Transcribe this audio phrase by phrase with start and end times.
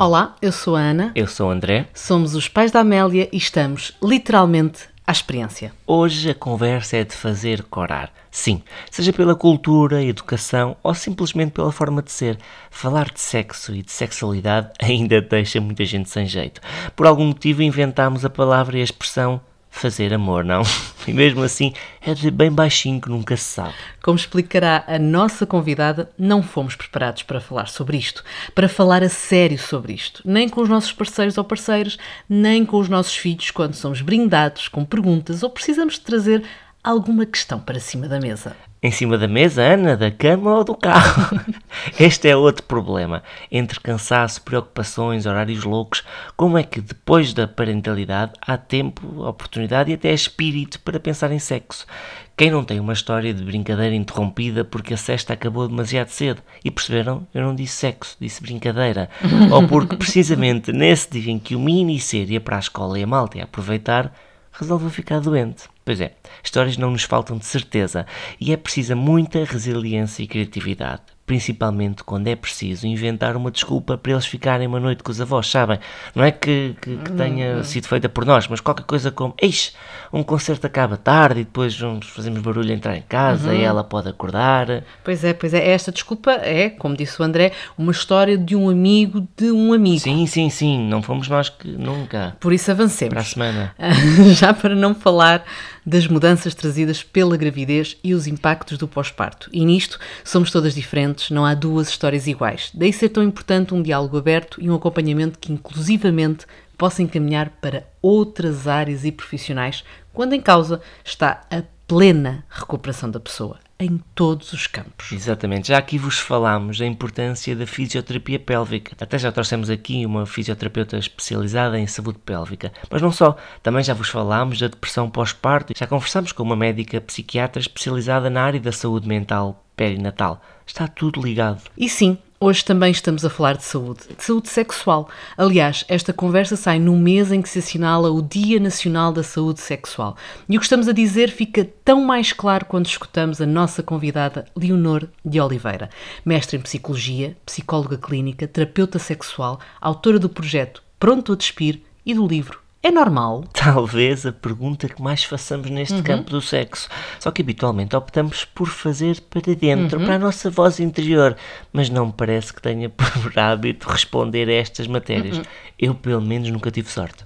[0.00, 1.12] Olá, eu sou a Ana.
[1.14, 1.86] Eu sou o André.
[1.92, 5.74] Somos os pais da Amélia e estamos literalmente à experiência.
[5.86, 8.10] Hoje a conversa é de fazer corar.
[8.30, 12.38] Sim, seja pela cultura, educação ou simplesmente pela forma de ser.
[12.70, 16.62] Falar de sexo e de sexualidade ainda deixa muita gente sem jeito.
[16.96, 19.38] Por algum motivo inventámos a palavra e a expressão
[19.70, 20.62] fazer amor, não?
[21.08, 21.72] E mesmo assim
[22.02, 23.74] é de bem baixinho que nunca se sabe.
[24.02, 28.22] Como explicará a nossa convidada, não fomos preparados para falar sobre isto,
[28.54, 31.96] para falar a sério sobre isto, nem com os nossos parceiros ou parceiras,
[32.28, 36.44] nem com os nossos filhos quando somos brindados com perguntas ou precisamos de trazer
[36.84, 38.54] alguma questão para cima da mesa.
[38.82, 41.38] Em cima da mesa, Ana, da cama ou do carro?
[42.00, 43.22] Este é outro problema.
[43.52, 46.02] Entre cansaço, preocupações, horários loucos,
[46.34, 51.38] como é que depois da parentalidade há tempo, oportunidade e até espírito para pensar em
[51.38, 51.86] sexo?
[52.34, 56.42] Quem não tem uma história de brincadeira interrompida porque a cesta acabou demasiado cedo?
[56.64, 57.26] E perceberam?
[57.34, 59.10] Eu não disse sexo, disse brincadeira.
[59.52, 63.02] ou porque precisamente nesse dia em que o mini ser ia para a escola e
[63.02, 64.10] a malta ia aproveitar,
[64.52, 65.64] resolveu ficar doente.
[65.90, 68.06] Pois é, histórias não nos faltam de certeza
[68.40, 74.10] e é precisa muita resiliência e criatividade principalmente quando é preciso inventar uma desculpa para
[74.10, 75.78] eles ficarem uma noite com os avós, sabem?
[76.12, 77.62] Não é que, que, que tenha uhum.
[77.62, 79.72] sido feita por nós, mas qualquer coisa como, eis,
[80.12, 83.54] um concerto acaba tarde e depois vamos, fazemos barulho a entrar em casa uhum.
[83.54, 84.82] e ela pode acordar.
[85.04, 88.68] Pois é, pois é, esta desculpa é, como disse o André, uma história de um
[88.68, 90.00] amigo de um amigo.
[90.00, 92.36] Sim, sim, sim, não fomos nós que nunca.
[92.40, 93.12] Por isso avancemos.
[93.12, 93.74] Para a semana.
[94.34, 95.44] Já para não falar
[95.84, 99.48] das mudanças trazidas pela gravidez e os impactos do pós-parto.
[99.52, 102.70] E nisto somos todas diferentes, não há duas histórias iguais.
[102.74, 107.86] Daí ser tão importante um diálogo aberto e um acompanhamento que inclusivamente possa encaminhar para
[108.00, 114.52] outras áreas e profissionais quando em causa está a plena recuperação da pessoa em todos
[114.52, 115.10] os campos.
[115.12, 115.68] Exatamente.
[115.68, 118.96] Já aqui vos falámos da importância da fisioterapia pélvica.
[119.00, 122.72] Até já trouxemos aqui uma fisioterapeuta especializada em saúde pélvica.
[122.90, 125.72] Mas não só, também já vos falámos da depressão pós-parto.
[125.76, 130.42] Já conversamos com uma médica psiquiatra especializada na área da saúde mental perinatal.
[130.66, 131.62] Está tudo ligado.
[131.76, 135.10] E sim, Hoje também estamos a falar de saúde, de saúde sexual.
[135.36, 139.60] Aliás, esta conversa sai no mês em que se assinala o Dia Nacional da Saúde
[139.60, 140.16] Sexual.
[140.48, 144.46] E o que estamos a dizer fica tão mais claro quando escutamos a nossa convidada
[144.56, 145.90] Leonor de Oliveira,
[146.24, 152.26] mestre em psicologia, psicóloga clínica, terapeuta sexual, autora do projeto Pronto a Despir e do
[152.26, 153.44] livro é normal?
[153.52, 156.02] Talvez a pergunta que mais façamos neste uhum.
[156.02, 156.88] campo do sexo.
[157.18, 160.04] Só que habitualmente optamos por fazer para dentro, uhum.
[160.04, 161.36] para a nossa voz interior,
[161.72, 165.38] mas não me parece que tenha por hábito responder a estas matérias.
[165.38, 165.44] Uhum.
[165.78, 167.24] Eu, pelo menos, nunca tive sorte.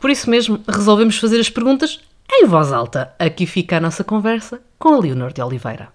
[0.00, 3.14] Por isso mesmo, resolvemos fazer as perguntas em voz alta.
[3.18, 5.88] Aqui fica a nossa conversa com a Leonor de Oliveira.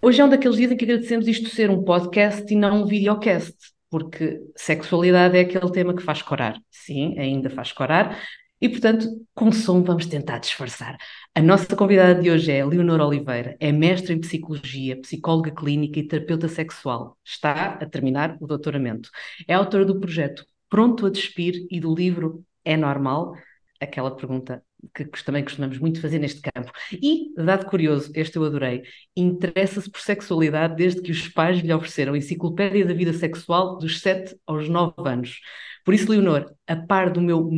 [0.00, 2.86] Hoje é um daqueles dias em que agradecemos isto ser um podcast e não um
[2.86, 3.54] videocast
[3.92, 6.58] porque sexualidade é aquele tema que faz corar.
[6.70, 8.18] Sim, ainda faz corar,
[8.62, 10.96] e, portanto, com som vamos tentar disfarçar.
[11.34, 16.06] A nossa convidada de hoje é Leonor Oliveira, é mestre em psicologia, psicóloga clínica e
[16.06, 17.18] terapeuta sexual.
[17.24, 19.10] Está a terminar o doutoramento.
[19.48, 23.34] É autora do projeto Pronto a Despir e do livro É Normal?
[23.80, 24.62] Aquela pergunta
[24.94, 26.72] que também costumamos muito fazer neste campo.
[26.92, 28.82] E, dado curioso, este eu adorei,
[29.16, 34.00] interessa-se por sexualidade desde que os pais lhe ofereceram a enciclopédia da vida sexual dos
[34.00, 35.40] 7 aos 9 anos.
[35.84, 37.50] Por isso, Leonor, a par do meu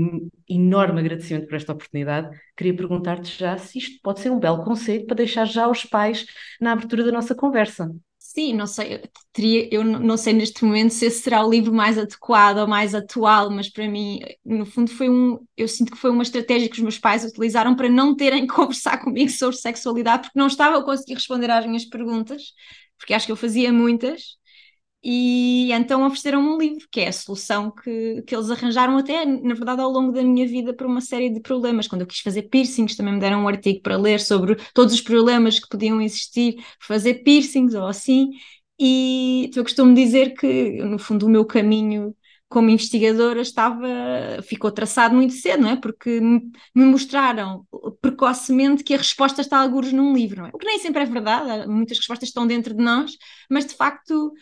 [0.49, 5.07] enorme agradecimento por esta oportunidade, queria perguntar-te já se isto pode ser um belo conselho
[5.07, 6.25] para deixar já os pais
[6.61, 7.91] na abertura da nossa conversa.
[8.35, 9.01] Sim, não sei, eu,
[9.33, 12.93] teria, eu não sei neste momento se esse será o livro mais adequado ou mais
[12.93, 15.39] atual, mas para mim, no fundo, foi um.
[15.57, 18.53] Eu sinto que foi uma estratégia que os meus pais utilizaram para não terem que
[18.53, 22.43] conversar comigo sobre sexualidade, porque não estava a conseguir responder às minhas perguntas,
[22.99, 24.37] porque acho que eu fazia muitas,
[25.05, 29.53] e então ofereceram-me um livro, que é a solução que, que eles arranjaram até, na
[29.55, 31.87] verdade, ao longo da minha vida para uma série de problemas.
[31.87, 35.03] Quando eu quis fazer piercings, também me deram um artigo para ler sobre todos os
[35.03, 38.31] problemas que podiam existir, fazer piercings ou assim.
[38.81, 42.17] E eu costumo dizer que, no fundo, o meu caminho
[42.49, 43.87] como investigadora estava,
[44.43, 45.77] ficou traçado muito cedo, não é?
[45.77, 47.67] Porque me, mostraram
[48.01, 50.51] precocemente que a resposta está alguns num livro, não é?
[50.55, 53.17] O que nem sempre é verdade, muitas respostas estão dentro de nós,
[53.51, 54.33] mas de facto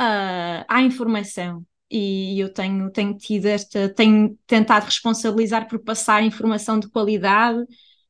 [0.00, 1.64] uh, à informação.
[1.90, 7.60] E eu tenho, tenho tido esta, tenho tentado responsabilizar por passar informação de qualidade,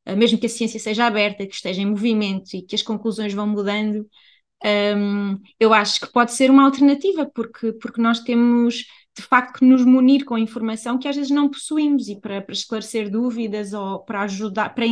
[0.09, 3.35] uh, mesmo que a ciência seja aberta, que esteja em movimento e que as conclusões
[3.35, 4.09] vão mudando.
[4.65, 8.87] Um, eu acho que pode ser uma alternativa, porque, porque nós temos
[9.17, 12.53] de facto que nos munir com informação que às vezes não possuímos e para, para
[12.53, 14.85] esclarecer dúvidas ou para ajudar, para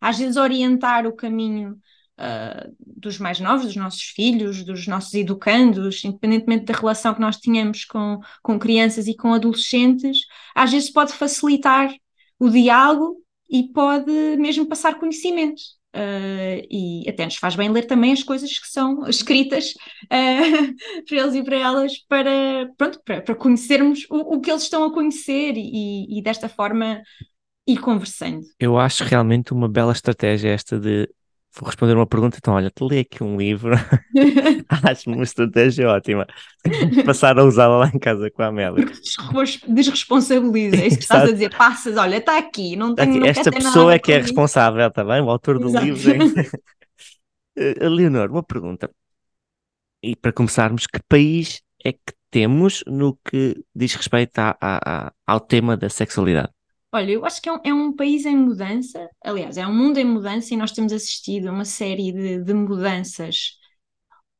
[0.00, 1.78] às vezes orientar o caminho
[2.20, 7.36] uh, dos mais novos, dos nossos filhos, dos nossos educandos, independentemente da relação que nós
[7.36, 10.20] tínhamos com, com crianças e com adolescentes,
[10.54, 11.92] às vezes pode facilitar
[12.38, 13.16] o diálogo
[13.48, 15.62] e pode mesmo passar conhecimento.
[15.92, 19.74] Uh, e até nos faz bem ler também as coisas que são escritas
[20.04, 24.62] uh, para eles e para elas para, pronto, para, para conhecermos o, o, que eles
[24.62, 27.02] estão a conhecer e, e, desta forma
[27.66, 28.42] ir conversando.
[28.60, 31.08] Eu acho realmente uma bela estratégia esta de
[31.54, 33.72] vou responder uma pergunta, então olha, te lê aqui um livro,
[34.84, 36.26] acho uma estratégia ótima.
[37.04, 38.86] Passar a usá-la lá em casa com a Amélia.
[39.66, 43.50] Desresponsabiliza, é isso que estás a dizer, passas, olha, está aqui, não tenho aqui, Esta
[43.50, 45.20] pessoa é que é responsável, está bem?
[45.20, 45.84] O autor do Exato.
[45.84, 46.12] livro.
[47.56, 47.88] É...
[47.88, 48.90] Leonor, uma pergunta.
[50.02, 55.12] E para começarmos, que país é que temos no que diz respeito a, a, a,
[55.26, 56.52] ao tema da sexualidade?
[56.92, 59.98] Olha, eu acho que é um, é um, país em mudança, aliás, é um mundo
[59.98, 63.58] em mudança e nós temos assistido a uma série de, de mudanças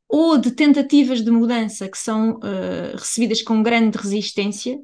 [0.09, 4.79] ou de tentativas de mudança que são uh, recebidas com grande resistência,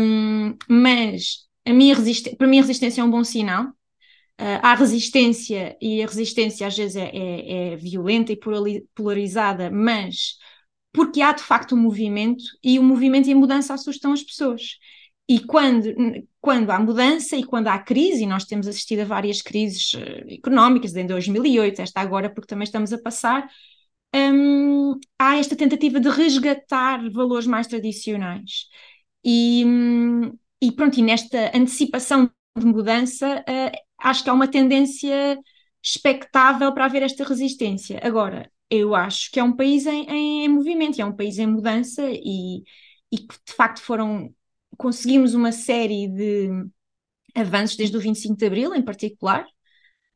[0.00, 1.96] um, mas a minha
[2.38, 3.66] para mim a resistência é um bom sinal.
[4.40, 8.38] Uh, há resistência e a resistência às vezes é, é, é violenta e
[8.94, 10.36] polarizada, mas
[10.92, 14.78] porque há de facto um movimento e o movimento e a mudança assustam as pessoas.
[15.28, 15.92] E quando,
[16.40, 20.32] quando há mudança e quando há crise, e nós temos assistido a várias crises uh,
[20.32, 23.48] económicas, em 2008, esta agora, porque também estamos a passar,
[24.14, 28.66] um, há esta tentativa de resgatar valores mais tradicionais.
[29.24, 30.32] E, um,
[30.62, 35.38] e pronto, e nesta antecipação de mudança, uh, acho que há uma tendência
[35.82, 38.00] expectável para haver esta resistência.
[38.02, 41.46] Agora, eu acho que é um país em, em, em movimento, é um país em
[41.46, 42.62] mudança e,
[43.12, 44.34] e que de facto foram
[44.78, 46.48] conseguimos uma série de
[47.34, 49.44] avanços desde o 25 de Abril, em particular,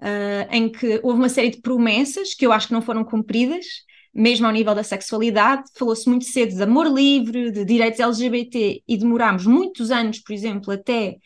[0.00, 3.66] uh, em que houve uma série de promessas que eu acho que não foram cumpridas,
[4.14, 5.64] mesmo ao nível da sexualidade.
[5.76, 10.72] Falou-se muito cedo de amor livre, de direitos LGBT, e demorámos muitos anos, por exemplo,
[10.72, 11.16] até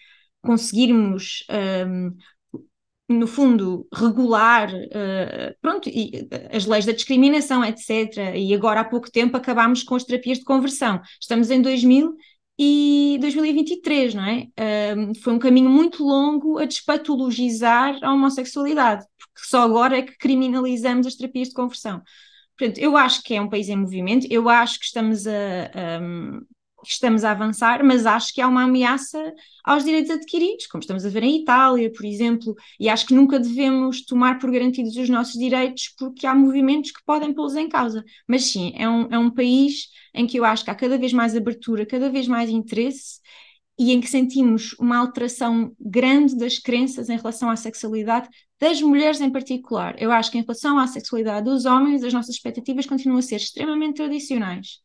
[0.42, 1.44] conseguirmos.
[1.86, 2.36] Um, ah,
[3.08, 8.34] no fundo, regular uh, pronto, e, as leis da discriminação, etc.
[8.34, 11.00] E agora, há pouco tempo, acabámos com as terapias de conversão.
[11.20, 12.16] Estamos em 2000
[12.58, 14.46] e 2023, não é?
[14.96, 20.16] Um, foi um caminho muito longo a despatologizar a homossexualidade, porque só agora é que
[20.16, 22.02] criminalizamos as terapias de conversão.
[22.58, 26.40] Portanto, eu acho que é um país em movimento, eu acho que estamos a, um,
[26.90, 29.34] estamos a avançar, mas acho que há uma ameaça
[29.64, 33.38] aos direitos adquiridos, como estamos a ver em Itália, por exemplo, e acho que nunca
[33.38, 38.04] devemos tomar por garantidos os nossos direitos porque há movimentos que podem pô-los em causa.
[38.28, 41.12] Mas sim, é um, é um país em que eu acho que há cada vez
[41.12, 43.20] mais abertura, cada vez mais interesse
[43.78, 48.28] e em que sentimos uma alteração grande das crenças em relação à sexualidade
[48.58, 49.94] das mulheres em particular.
[50.00, 53.36] Eu acho que em relação à sexualidade dos homens, as nossas expectativas continuam a ser
[53.36, 54.80] extremamente tradicionais.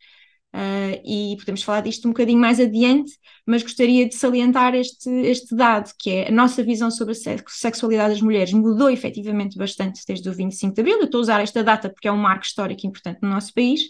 [0.53, 3.13] Uh, e podemos falar disto um bocadinho mais adiante,
[3.45, 8.13] mas gostaria de salientar este, este dado, que é a nossa visão sobre a sexualidade
[8.15, 10.97] das mulheres mudou efetivamente bastante desde o 25 de Abril.
[10.99, 13.81] Eu estou a usar esta data porque é um marco histórico importante no nosso país,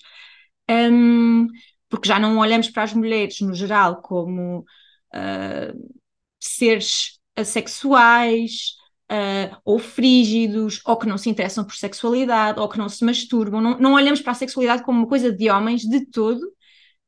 [0.69, 1.47] um,
[1.89, 5.91] porque já não olhamos para as mulheres no geral como uh,
[6.39, 8.75] seres assexuais,
[9.11, 13.61] uh, ou frígidos, ou que não se interessam por sexualidade, ou que não se masturbam.
[13.61, 16.41] Não, não olhamos para a sexualidade como uma coisa de homens de todo.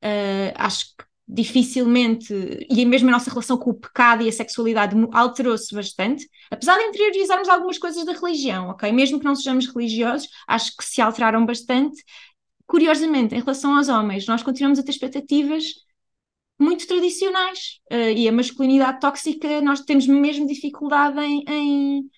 [0.04, 2.34] Uh, acho que dificilmente,
[2.70, 6.84] e mesmo a nossa relação com o pecado e a sexualidade alterou-se bastante, apesar de
[6.84, 8.92] interiorizarmos algumas coisas da religião, ok?
[8.92, 12.04] Mesmo que não sejamos religiosos, acho que se alteraram bastante.
[12.68, 15.64] Curiosamente, em relação aos homens, nós continuamos a ter expectativas
[16.60, 22.10] muito tradicionais uh, e a masculinidade tóxica nós temos mesmo dificuldade em, em,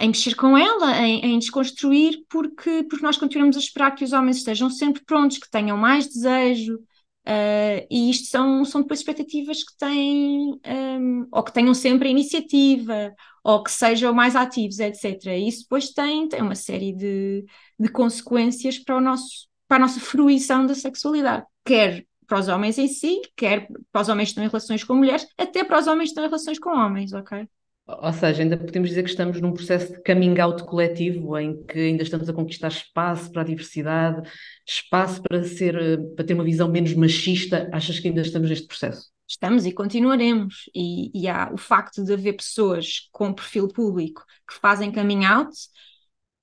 [0.00, 4.12] em mexer com ela, em, em, desconstruir, porque, porque nós continuamos a esperar que os
[4.12, 9.62] homens estejam sempre prontos, que tenham mais desejo, uh, e isto são, são depois expectativas
[9.64, 14.78] que têm, um, ehm, ou que tenham sempre a iniciativa, ou que sejam mais ativos,
[14.78, 15.26] etc.
[15.36, 17.44] E isso depois tem, tem uma série de,
[17.78, 22.78] de consequências para, o nosso, para a nossa fruição da sexualidade, quer para os homens
[22.78, 25.86] em si, quer para os homens que estão em relações com mulheres, até para os
[25.86, 27.48] homens que estão em relações com homens, ok?
[27.86, 31.78] Ou seja, ainda podemos dizer que estamos num processo de coming out coletivo, em que
[31.78, 34.30] ainda estamos a conquistar espaço para a diversidade,
[34.66, 37.66] espaço para ser, para ter uma visão menos machista.
[37.72, 39.08] Achas que ainda estamos neste processo?
[39.26, 40.68] Estamos e continuaremos.
[40.74, 45.56] E, e há o facto de haver pessoas com perfil público que fazem coming out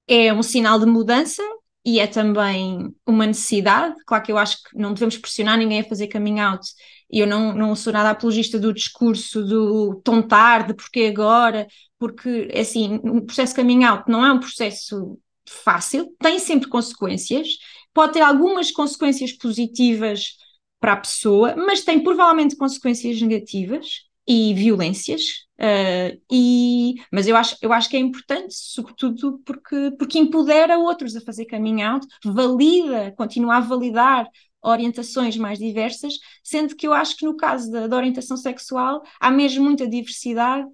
[0.07, 1.43] é um sinal de mudança
[1.85, 3.95] e é também uma necessidade.
[4.05, 6.67] Claro que eu acho que não devemos pressionar ninguém a fazer coming out.
[7.09, 11.67] Eu não, não sou nada apologista do discurso do tão tarde, porque agora,
[11.99, 16.67] porque, é assim, o processo de coming out não é um processo fácil, tem sempre
[16.67, 17.49] consequências,
[17.93, 20.37] pode ter algumas consequências positivas
[20.79, 25.44] para a pessoa, mas tem provavelmente consequências negativas e violências.
[25.59, 31.15] Uh, e, mas eu acho, eu acho que é importante, sobretudo porque, porque empodera outros
[31.15, 34.27] a fazer coming out, valida, continua a validar
[34.61, 39.31] orientações mais diversas, sendo que eu acho que no caso da, da orientação sexual há
[39.31, 40.67] mesmo muita diversidade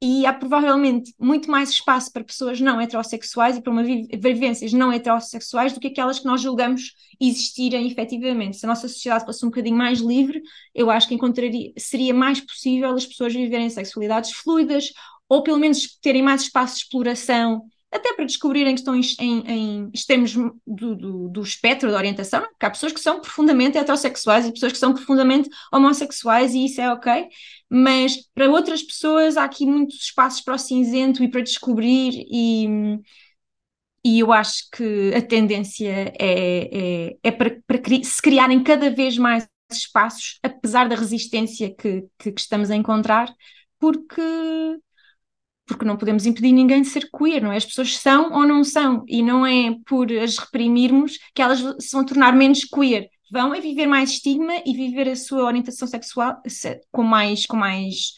[0.00, 4.92] e há provavelmente muito mais espaço para pessoas não heterossexuais e para uma vivências não
[4.92, 8.56] heterossexuais do que aquelas que nós julgamos existirem efetivamente.
[8.56, 10.40] Se a nossa sociedade fosse um bocadinho mais livre,
[10.72, 14.92] eu acho que encontraria, seria mais possível as pessoas viverem sexualidades fluidas
[15.28, 19.50] ou pelo menos terem mais espaço de exploração até para descobrirem que estão em, em,
[19.50, 24.46] em extremos do, do, do, espectro da orientação, porque há pessoas que são profundamente heterossexuais
[24.46, 27.28] e pessoas que são profundamente homossexuais e isso é ok,
[27.70, 32.68] mas para outras pessoas há aqui muitos espaços para o cinzento e para descobrir e,
[34.04, 39.16] e eu acho que a tendência é, é, é para, para se criarem cada vez
[39.16, 43.32] mais espaços, apesar da resistência que, que, que estamos a encontrar,
[43.78, 44.22] porque
[45.68, 47.56] porque não podemos impedir ninguém de ser queer, não é?
[47.56, 51.92] As pessoas são ou não são, e não é por as reprimirmos que elas se
[51.92, 53.08] vão tornar menos queer.
[53.30, 56.40] Vão é viver mais estigma e viver a sua orientação sexual
[56.90, 58.14] com mais, com mais,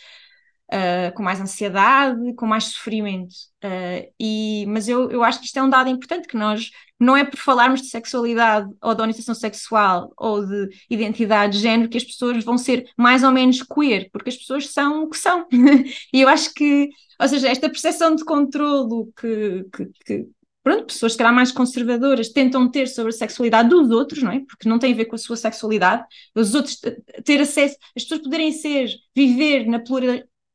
[0.73, 3.35] uh, com mais ansiedade, com mais sofrimento.
[3.65, 7.17] Uh, e, mas eu, eu acho que isto é um dado importante, que nós, não
[7.17, 11.99] é por falarmos de sexualidade ou de orientação sexual ou de identidade de género que
[11.99, 15.47] as pessoas vão ser mais ou menos queer, porque as pessoas são o que são.
[16.13, 16.91] e eu acho que
[17.21, 20.27] ou seja, esta percepção de controlo que, que, que
[20.63, 24.41] pronto, pessoas que mais conservadoras tentam ter sobre a sexualidade dos outros, não é?
[24.41, 26.03] Porque não tem a ver com a sua sexualidade,
[26.35, 26.81] os outros
[27.25, 29.83] ter acesso, as pessoas poderem ser, viver na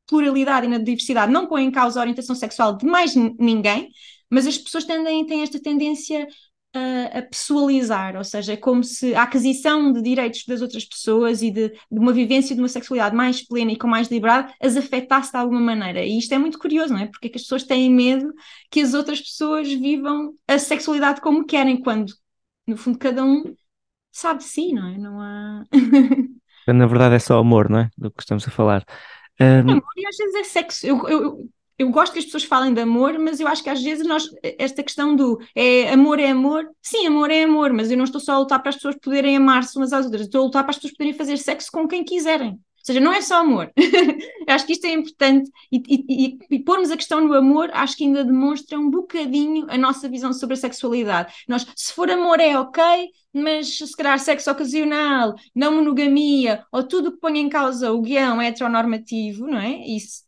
[0.06, 3.90] pluralidade e na diversidade, não põe em causa a orientação sexual de mais ninguém,
[4.30, 6.26] mas as pessoas tendem, têm esta tendência
[6.76, 11.42] a, a, pessoalizar, ou seja, é como se a aquisição de direitos das outras pessoas
[11.42, 14.76] e de, de, uma vivência de uma sexualidade mais plena e com mais liberdade as
[14.76, 16.04] afetasse de alguma maneira.
[16.04, 17.06] E isto é muito curioso, não é?
[17.06, 18.32] Porque é que as pessoas têm medo
[18.70, 22.12] que as outras pessoas vivam a sexualidade como querem, quando,
[22.66, 23.54] no fundo, cada um
[24.12, 24.98] sabe de si, não é?
[24.98, 25.64] Não há.
[26.66, 27.90] Na verdade é só amor, não é?
[27.96, 28.84] Do que estamos a falar.
[29.40, 29.60] Um...
[29.60, 30.86] Amor e às vezes é sexo.
[30.86, 33.82] Eu, eu, eu gosto que as pessoas falem de amor, mas eu acho que às
[33.82, 34.28] vezes nós,
[34.58, 38.20] esta questão do é, amor é amor, sim, amor é amor, mas eu não estou
[38.20, 40.70] só a lutar para as pessoas poderem amar-se umas às outras, estou a lutar para
[40.70, 42.52] as pessoas poderem fazer sexo com quem quiserem.
[42.52, 43.72] Ou seja, não é só amor.
[43.76, 47.96] eu acho que isto é importante e, e, e, pormos a questão no amor, acho
[47.96, 51.34] que ainda demonstra um bocadinho a nossa visão sobre a sexualidade.
[51.48, 52.82] Nós, se for amor é ok,
[53.34, 58.40] mas se calhar sexo ocasional, não monogamia, ou tudo que põe em causa o guião
[58.40, 59.84] heteronormativo, não é?
[59.84, 60.24] Isso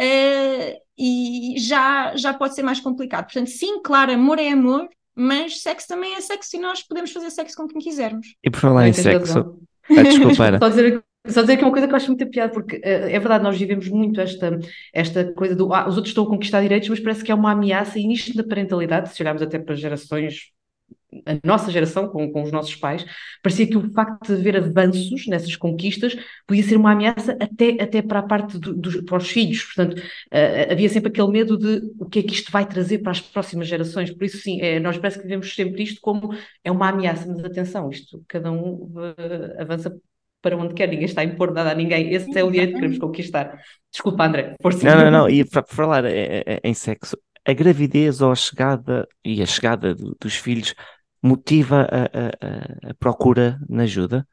[0.00, 3.24] uh, e já, já pode ser mais complicado.
[3.24, 7.30] Portanto, sim, claro, amor é amor, mas sexo também é sexo e nós podemos fazer
[7.30, 8.34] sexo com quem quisermos.
[8.42, 9.58] E por falar em sexo,
[9.90, 10.58] ah, desculpa, era.
[10.58, 12.80] Só dizer, só dizer que é uma coisa que eu acho muito piada, porque uh,
[12.84, 14.58] é verdade, nós vivemos muito esta,
[14.92, 17.52] esta coisa do ah, os outros estão a conquistar direitos, mas parece que é uma
[17.52, 20.52] ameaça, e nisto da parentalidade, se olharmos até para gerações
[21.26, 23.04] a nossa geração, com, com os nossos pais,
[23.42, 28.02] parecia que o facto de haver avanços nessas conquistas podia ser uma ameaça até, até
[28.02, 29.64] para a parte do, do, para os filhos.
[29.64, 33.12] Portanto, uh, havia sempre aquele medo de o que é que isto vai trazer para
[33.12, 34.10] as próximas gerações.
[34.10, 37.44] Por isso, sim, é, nós parece que vemos sempre isto como é uma ameaça, mas
[37.44, 39.94] atenção, isto cada um uh, avança
[40.42, 42.14] para onde quer, ninguém está a impor nada a ninguém.
[42.14, 43.60] Esse é o direito que queremos conquistar.
[43.92, 44.86] Desculpa, André, força.
[44.86, 46.04] Não, não, não, e para falar
[46.64, 47.14] em sexo,
[47.44, 50.74] a gravidez ou a chegada e a chegada do, dos filhos
[51.22, 54.26] motiva a, a, a procura na ajuda?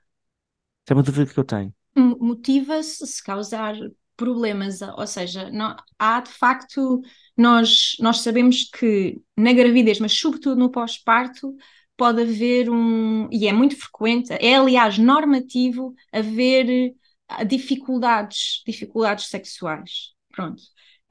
[0.84, 1.74] Isso é uma dúvida que eu tenho.
[1.96, 3.76] Motiva-se se causar
[4.16, 7.02] problemas, ou seja, não, há de facto,
[7.38, 11.56] nós, nós sabemos que na gravidez, mas sobretudo no pós-parto,
[11.96, 16.96] pode haver um, e é muito frequente, é aliás normativo, haver
[17.28, 20.14] ah, dificuldades, dificuldades sexuais.
[20.32, 20.62] Pronto.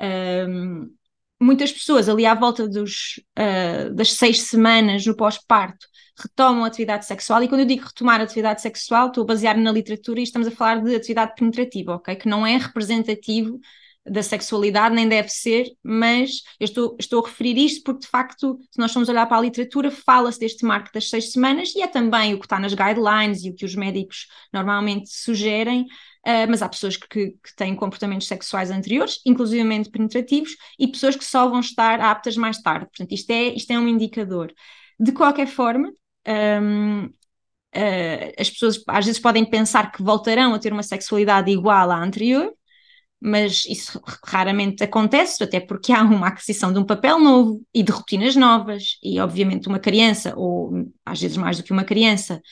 [0.00, 0.90] Um,
[1.40, 5.86] muitas pessoas ali à volta dos, uh, das seis semanas no pós-parto
[6.18, 9.56] retomam a atividade sexual e quando eu digo retomar a atividade sexual estou a basear
[9.58, 12.16] na literatura e estamos a falar de atividade penetrativa, ok?
[12.16, 13.60] Que não é representativo
[14.08, 18.58] da sexualidade, nem deve ser, mas eu estou, estou a referir isto porque, de facto,
[18.70, 21.88] se nós formos olhar para a literatura, fala-se deste marco das seis semanas e é
[21.88, 25.86] também o que está nas guidelines e o que os médicos normalmente sugerem,
[26.26, 31.24] Uh, mas há pessoas que, que, têm comportamentos sexuais anteriores, inclusivamente penetrativos, e pessoas que
[31.24, 32.86] só vão estar aptas mais tarde.
[32.86, 34.52] Portanto, isto é, isto é um indicador.
[34.98, 35.88] De qualquer forma,
[36.26, 37.10] um, uh,
[37.74, 41.96] ah, as pessoas às vezes podem pensar que voltarão a ter uma sexualidade igual à
[42.02, 42.52] anterior,
[43.20, 47.92] mas isso raramente acontece, até porque há uma aquisição de um papel novo e de
[47.92, 52.42] rotinas novas, e obviamente uma criança, ou às vezes mais do que uma criança,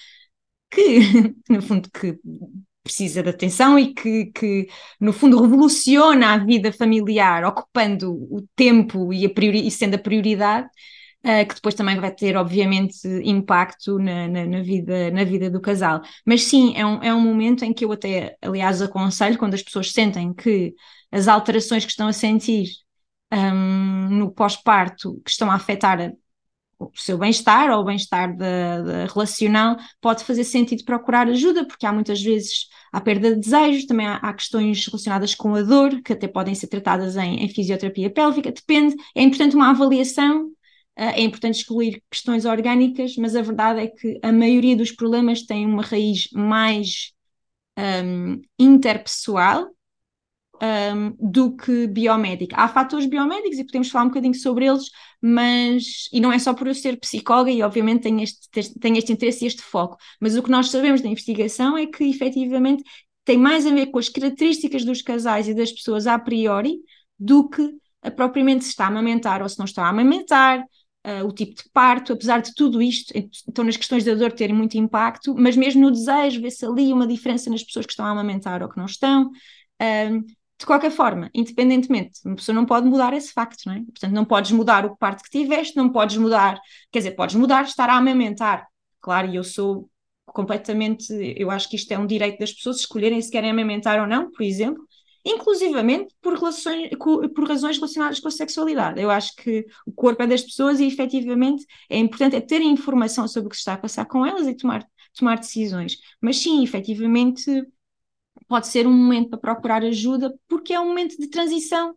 [0.71, 2.19] que, no fundo, que
[2.85, 4.69] precisa de atenção e que, que,
[5.01, 10.69] no fundo, revoluciona a vida familiar, ocupando o tempo e, priori, e sendo a prioridade,
[11.25, 15.61] uh, que depois também vai ter, obviamente, impacto na, na, na, vida, na vida do
[15.61, 16.03] casal.
[16.27, 19.63] Mas sim, é um, é um momento em que eu até, aliás, aconselho, quando as
[19.63, 20.75] pessoas sentem que
[21.11, 22.69] as alterações que estão a sentir
[23.33, 26.13] um, no pós-parto, que estão a afetar
[26.87, 28.37] o seu bem-estar ou o bem-estar
[29.13, 34.07] relacional, pode fazer sentido procurar ajuda, porque há muitas vezes a perda de desejos, também
[34.07, 38.11] há, há, questões relacionadas com a dor, que até podem ser tratadas em, em fisioterapia
[38.11, 40.53] pélvica, depende, é importante uma avaliação, uh,
[40.97, 45.67] é importante excluir questões orgânicas, mas a verdade é que a maioria dos problemas tem
[45.67, 47.13] uma raiz mais
[47.79, 49.75] um, interpessoal,
[50.63, 52.57] um, do que biomédica.
[52.57, 54.85] Há fatores biomédicos e podemos falar um bocadinho sobre eles,
[55.27, 59.11] mas e não é só por eu ser psicóloga e obviamente tenho este, tenho este
[59.11, 62.85] interesse e este foco, mas o que nós sabemos da investigação é que efetivamente
[63.25, 66.77] tem mais a ver com as características dos casais e das pessoas a priori
[67.19, 67.71] do que
[68.03, 71.55] a propriamente se está a amamentar ou se não está a amamentar, uh, o tipo
[71.55, 73.15] de parto, apesar de tudo isto,
[73.49, 77.07] então nas questões da dor terem muito impacto, mas mesmo no desejo, vê-se ali uma
[77.07, 79.31] diferença nas pessoas que estão a amamentar ou que não estão.
[79.81, 80.23] Uh,
[80.59, 83.81] de qualquer forma, independentemente, uma pessoa não pode mudar esse facto, não é?
[83.81, 86.61] Portanto, não podes mudar o parto que tiveste, não podes mudar,
[86.93, 88.67] quer dizer, podes mudar estar a amamentar.
[89.01, 89.91] Claro, e eu sou
[90.27, 94.07] completamente, eu acho que isto é um direito das pessoas escolherem se querem amamentar ou
[94.07, 94.83] não, por exemplo,
[95.25, 99.01] inclusivamente por, relações, por razões relacionadas com a sexualidade.
[99.01, 103.27] Eu acho que o corpo é das pessoas e efetivamente é importante é terem informação
[103.27, 104.87] sobre o que se está a passar com elas e tomar,
[105.19, 105.97] tomar decisões.
[106.21, 107.65] Mas sim, efetivamente
[108.49, 111.95] pode ser um momento para procurar ajuda, porque é um momento de transição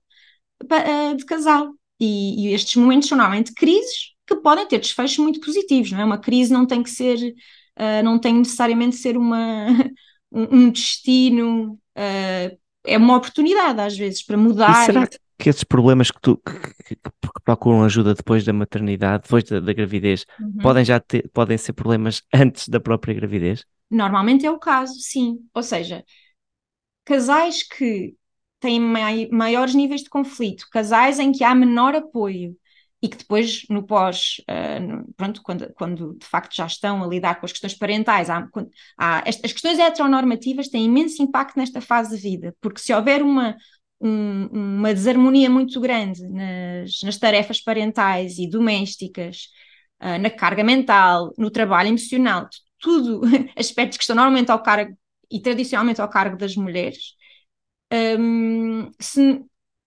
[0.69, 1.73] eh, de casal.
[1.99, 6.05] E, e, estes momentos são normalmente crises que podem ter desfechos muito positivos, não é?
[6.05, 9.67] Uma crise não tem que ser, uh, não tem necessariamente ser uma,
[10.31, 14.83] um destino, uh, é uma oportunidade às vezes para mudar.
[14.83, 15.07] E será
[15.39, 17.11] que esses problemas que, tu, que, que
[17.43, 20.57] procuram ajuda depois da maternidade, depois da, da gravidez, uhum.
[20.61, 23.63] podem já ter, podem ser problemas antes da própria gravidez?
[23.89, 25.39] Normalmente é o caso, sim.
[25.53, 26.03] Ou seja,
[27.07, 28.15] casais que
[28.59, 32.55] têm mai, maiores níveis de conflito, casais em que há menor apoio
[33.01, 37.07] e que depois, no pós, uh, no, pronto, quando, quando de facto já estão a
[37.07, 41.57] lidar com as questões parentais, há, quando, há, as, as, questões heteronormativas têm imenso impacto
[41.57, 43.55] nesta fase de vida, porque se houver uma,
[44.01, 49.43] um, uma desarmonia muito grande nas, nas tarefas parentais e domésticas,
[50.01, 53.21] uh, na carga mental, no trabalho emocional, tudo
[53.55, 54.97] aspectos que estão normalmente ao cargo
[55.31, 57.15] e tradicionalmente ao cargo das mulheres,
[58.19, 59.43] um, se,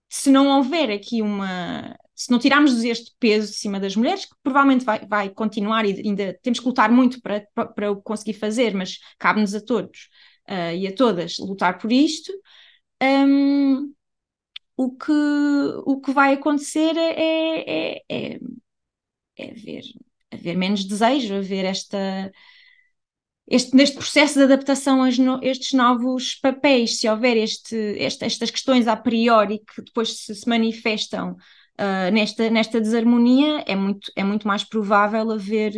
[0.09, 1.97] se não houver aqui uma.
[2.15, 6.03] Se não tirarmos este peso de cima das mulheres, que provavelmente vai, vai continuar e
[6.07, 10.09] ainda temos que lutar muito para, para, para conseguir fazer, mas cabe-nos a todos
[10.49, 12.31] uh, e a todas lutar por isto.
[13.03, 13.95] Um,
[14.77, 15.13] o que,
[15.87, 18.39] o que vai acontecer é, é, é, é,
[19.37, 19.83] é haver,
[20.31, 22.31] haver menos desejo, haver esta,
[23.51, 25.09] este, neste processo de adaptação a
[25.43, 30.49] estes novos papéis, se houver este, este, estas questões a priori que depois se, se
[30.49, 35.73] manifestam uh, nesta, nesta desarmonia, é muito, é muito mais provável haver,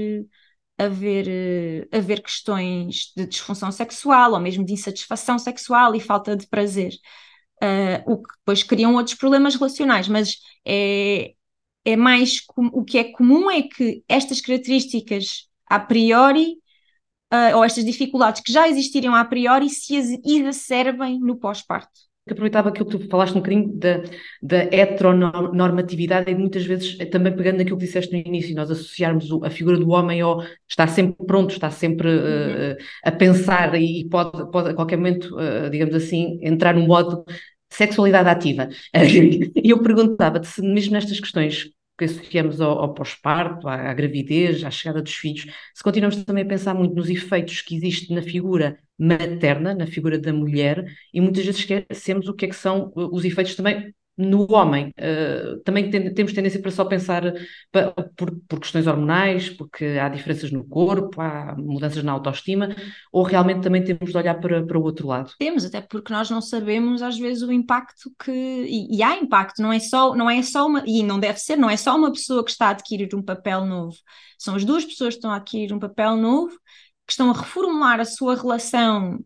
[0.77, 6.93] haver, haver questões de disfunção sexual ou mesmo de insatisfação sexual e falta de prazer.
[7.63, 11.33] Uh, o que depois criam outros problemas relacionais, mas é,
[11.87, 16.62] é mais o que é comum é que estas características a priori
[17.33, 22.13] uh, ou estas dificuldades que já existiriam a priori se exacerbem no pós-parto.
[22.31, 24.01] Aproveitava aquilo que tu falaste um bocadinho da,
[24.41, 29.29] da heteronormatividade e muitas vezes eh, também pegando naquilo que disseste no início, nós associarmos
[29.43, 34.53] a figura do homem ao está sempre pronto, está sempre uh, a pensar e pode,
[34.53, 37.25] pode a qualquer momento, uh, digamos assim, entrar no modo
[37.69, 38.69] sexualidade ativa.
[39.65, 44.65] E eu perguntava-te se mesmo nestas questões que associamos ao, ao pós-parto, à, à, gravidez,
[44.65, 48.23] à chegada dos filhos, se continuamos também a pensar muito nos efeitos que existem na
[48.23, 52.93] figura materna, na figura da mulher, e muitas vezes esquecemos o que é que são
[52.95, 54.93] os efeitos também no homem.
[54.99, 57.23] Uh, também tem, temos tendência para só pensar
[58.17, 62.75] por, por, questões hormonais, porque há diferenças no corpo, há mudanças na autoestima,
[63.11, 65.33] ou realmente também temos de olhar para, para o outro lado?
[65.39, 68.31] Temos, até porque nós não sabemos às vezes o impacto que.
[68.31, 70.83] E, e há impacto, não é, só, não é só uma.
[70.87, 73.65] E não deve ser, não é só uma pessoa que está a adquirir um papel
[73.65, 73.97] novo,
[74.39, 76.53] são as duas pessoas que estão a adquirir um papel novo,
[77.07, 79.19] que estão a reformular a sua relação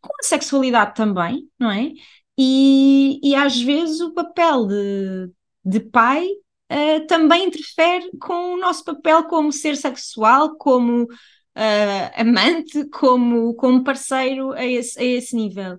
[0.00, 1.92] com a sexualidade também, não é?
[2.38, 5.30] E, e às vezes o papel de,
[5.64, 12.88] de pai uh, também interfere com o nosso papel como ser sexual, como uh, amante,
[12.90, 15.76] como, como parceiro a esse, a esse nível.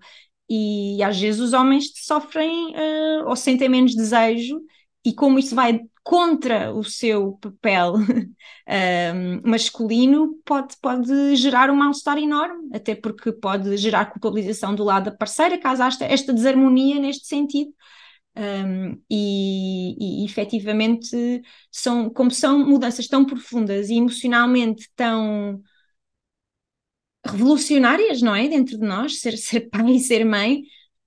[0.50, 4.62] E às vezes os homens sofrem uh, ou sentem menos desejo,
[5.06, 7.96] e como isso vai contra o seu papel
[9.16, 15.06] um, masculino, pode, pode gerar um mal-estar enorme, até porque pode gerar culpabilização do lado
[15.06, 17.74] da parceira, caso haja esta desarmonia neste sentido.
[18.36, 25.62] Um, e, e efetivamente são como são mudanças tão profundas e emocionalmente tão
[27.26, 28.48] revolucionárias, não é?
[28.48, 30.64] Dentro de nós, ser, ser pai e ser mãe,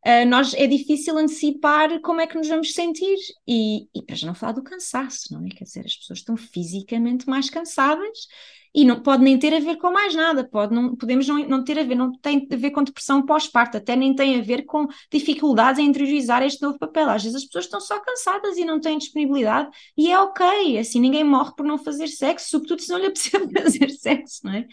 [0.07, 3.17] uh, nós, é difícil antecipar como é que nos vamos sentir.
[3.47, 5.49] E, e para já não falar do cansaço, não é?
[5.49, 8.29] Quer dizer, as pessoas estão fisicamente mais cansadas
[8.77, 11.65] e não pode nem ter a ver com mais nada, pode não, podemos não, não
[11.65, 14.67] ter a ver, não tem a ver com depressão pós-parto, até nem tem a ver
[14.67, 17.09] com dificuldades em interiorizar este novo papel.
[17.09, 21.01] Às vezes as pessoas estão só cansadas e não têm disponibilidade, e é ok, assim
[21.01, 24.67] ninguém morre por não fazer sexo, sobretudo se não lhe apetece fazer sexo, não é?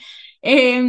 [0.44, 0.82] é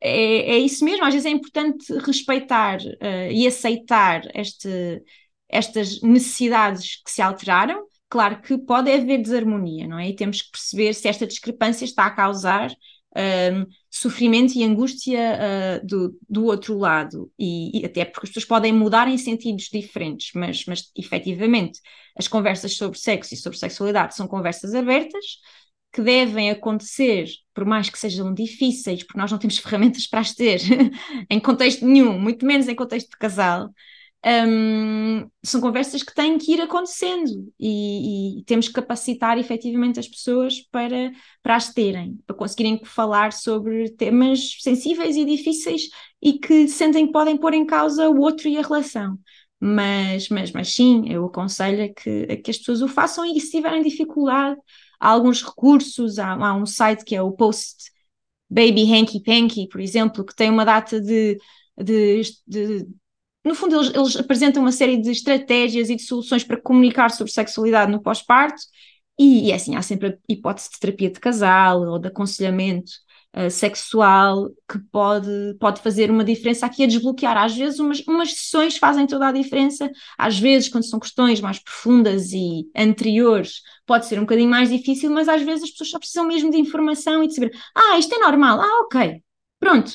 [0.00, 5.02] é, é isso mesmo, às vezes é importante respeitar uh, e aceitar este,
[5.48, 7.84] estas necessidades que se alteraram.
[8.08, 10.08] Claro que pode haver desarmonia, não é?
[10.08, 12.70] E temos que perceber se esta discrepância está a causar
[13.16, 15.38] um, sofrimento e angústia
[15.82, 19.68] uh, do, do outro lado, e, e, até porque as pessoas podem mudar em sentidos
[19.72, 21.80] diferentes, mas, mas efetivamente
[22.16, 25.24] as conversas sobre sexo e sobre sexualidade são conversas abertas
[25.92, 30.34] que devem acontecer, por mais que sejam difíceis, porque nós não temos ferramentas para as
[30.34, 30.60] ter
[31.28, 33.70] em contexto nenhum, muito menos em contexto de casal,
[34.24, 40.06] um, são conversas que têm que ir acontecendo e, e, temos que capacitar efetivamente as
[40.06, 41.10] pessoas para,
[41.42, 45.88] para as terem, para conseguirem falar sobre temas sensíveis e difíceis
[46.22, 49.18] e que sentem que podem pôr em causa o outro e a relação.
[49.58, 53.52] Mas, mas, mas sim, eu aconselho que, a que as pessoas o façam e se
[53.52, 54.60] tiverem dificuldade,
[55.00, 57.90] há alguns recursos, há, há um site que é o Post
[58.48, 61.38] Baby Hanky Panky, por exemplo, que tem uma data de,
[61.78, 62.86] de, de
[63.44, 67.32] no fundo, eles, eles, apresentam uma série de estratégias e de soluções para comunicar sobre
[67.32, 68.60] sexualidade no pós-parto,
[69.18, 72.92] e, e é assim, há sempre a hipótese de terapia de casal ou de aconselhamento
[73.36, 77.36] uh, sexual que pode, pode fazer uma diferença aqui a desbloquear.
[77.36, 81.58] Às vezes, umas, umas sessões fazem toda a diferença, às vezes, quando são questões mais
[81.58, 85.98] profundas e anteriores, pode ser um bocadinho mais difícil, mas às vezes as pessoas só
[85.98, 89.22] precisam mesmo de informação e de saber: ah, isto é normal, ah, ok,
[89.58, 89.92] pronto.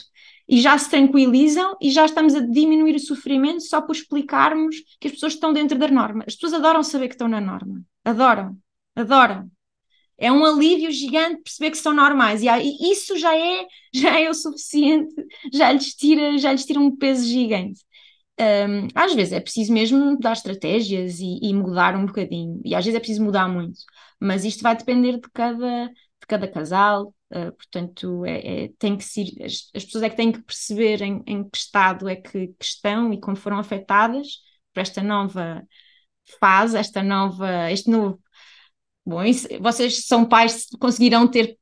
[0.48, 5.08] E já se tranquilizam e já estamos a diminuir o sofrimento só por explicarmos que
[5.08, 6.24] as pessoas estão dentro da norma.
[6.28, 7.82] As pessoas adoram saber que estão na norma.
[8.04, 8.56] Adoram,
[8.96, 9.50] adoram
[10.18, 12.42] é um alívio gigante perceber que são normais.
[12.42, 15.14] E, isso já é já é o suficiente
[15.54, 17.82] já lhes tira já lhes tira um peso gigante.
[18.40, 22.62] Um, às vezes é preciso mesmo dar estratégias e, e, mudar um bocadinho.
[22.66, 23.80] E às vezes é preciso mudar muito.
[24.20, 25.90] Mas isto vai depender de cada
[26.26, 30.16] de cada casal uh, portanto é, é, tem que ser as, as, pessoas é que
[30.18, 34.40] têm que perceber em, em que estado é que, que estão e como foram afetadas
[34.74, 35.64] por esta nova
[36.40, 38.20] fase esta nova este novo
[39.06, 41.58] Bom, isso, vocês são pais, conseguirão ter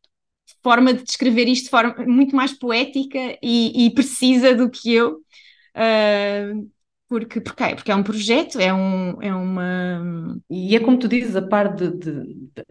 [0.62, 5.18] forma de descrever isto de forma muito mais poética e, e precisa do que eu.
[5.76, 6.72] Uh,
[7.10, 10.36] porque, porque, é, porque é um projeto, é, um, é uma.
[10.50, 12.24] E é como tu dizes, a par de, de,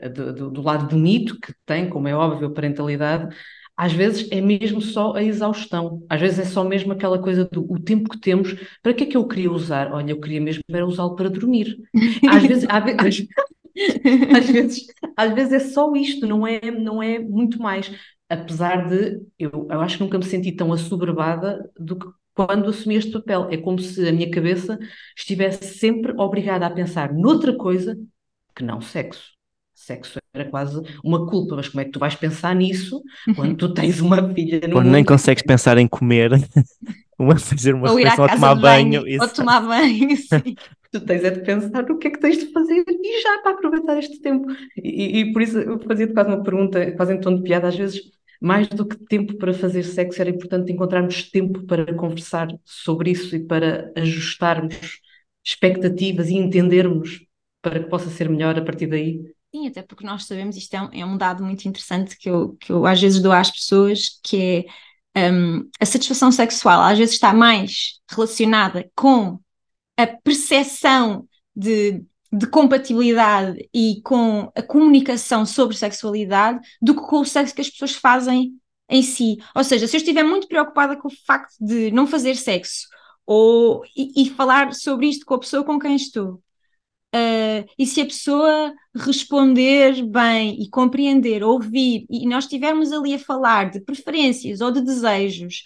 [0.09, 3.33] de, do lado bonito que tem, como é óbvio, a parentalidade,
[3.77, 7.71] às vezes é mesmo só a exaustão, às vezes é só mesmo aquela coisa do
[7.71, 9.93] o tempo que temos, para que é que eu queria usar?
[9.93, 11.77] Olha, eu queria mesmo era usá-lo para dormir.
[12.29, 13.27] Às vezes, às,
[14.37, 17.91] às vezes, às vezes é só isto, não é, não é muito mais.
[18.29, 22.95] Apesar de eu, eu acho que nunca me senti tão assoberbada do que quando assumi
[22.97, 23.49] este papel.
[23.51, 24.79] É como se a minha cabeça
[25.17, 27.97] estivesse sempre obrigada a pensar noutra coisa
[28.55, 29.33] que não sexo.
[29.75, 33.03] Sexo era quase uma culpa, mas como é que tu vais pensar nisso
[33.37, 34.93] quando tu tens uma filha no Quando mundo?
[34.93, 36.31] nem consegues pensar em comer,
[37.19, 39.03] uma fazer uma ou refeição ou tomar banho.
[39.03, 40.57] banho ou tomar banho, sim
[40.93, 43.53] tu tens é de pensar o que é que tens de fazer e já para
[43.53, 44.47] aproveitar este tempo.
[44.77, 47.77] E, e por isso eu fazia-te quase uma pergunta, quase em tom de piada, às
[47.77, 48.01] vezes,
[48.41, 53.35] mais do que tempo para fazer sexo, era importante encontrarmos tempo para conversar sobre isso
[53.35, 55.01] e para ajustarmos
[55.45, 57.25] expectativas e entendermos
[57.63, 59.23] para que possa ser melhor a partir daí.
[59.55, 62.57] Sim, até porque nós sabemos, isto é um, é um dado muito interessante que eu,
[62.61, 64.67] que eu às vezes dou às pessoas, que
[65.15, 69.39] é um, a satisfação sexual às vezes está mais relacionada com
[69.97, 72.03] a percepção de,
[72.33, 77.71] de compatibilidade e com a comunicação sobre sexualidade do que com o sexo que as
[77.71, 78.55] pessoas fazem
[78.89, 79.37] em si.
[79.55, 82.89] Ou seja, se eu estiver muito preocupada com o facto de não fazer sexo
[83.27, 86.43] ou, e, e falar sobre isto com a pessoa com quem estou.
[87.15, 93.19] Uh, e se a pessoa responder bem e compreender, ouvir, e nós estivermos ali a
[93.19, 95.65] falar de preferências ou de desejos,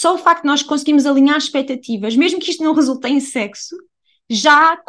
[0.00, 3.76] só o facto de nós conseguirmos alinhar expectativas, mesmo que isto não resulte em sexo,
[4.30, 4.80] já,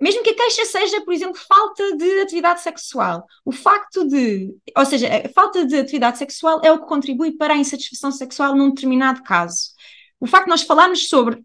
[0.00, 4.86] mesmo que a queixa seja, por exemplo, falta de atividade sexual, o facto de, ou
[4.86, 8.70] seja, a falta de atividade sexual é o que contribui para a insatisfação sexual num
[8.70, 9.72] determinado caso.
[10.18, 11.44] O facto de nós falarmos sobre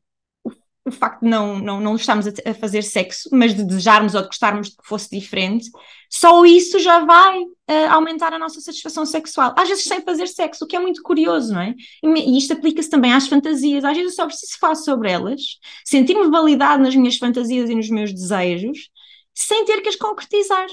[0.87, 4.21] o facto de não, não, não estarmos a, a, fazer sexo, mas de desejarmos ou
[4.21, 5.69] de gostarmos de que fosse diferente,
[6.09, 9.53] só isso já vai uh, aumentar a nossa satisfação sexual.
[9.57, 11.75] Às vezes sem fazer sexo, o que é muito curioso, não é?
[12.01, 13.83] E, isto aplica-se também às fantasias.
[13.83, 15.41] Às vezes eu só preciso falar sobre elas,
[15.83, 18.89] sentir-me validado nas minhas fantasias e nos meus desejos,
[19.33, 20.67] sem ter que as concretizar.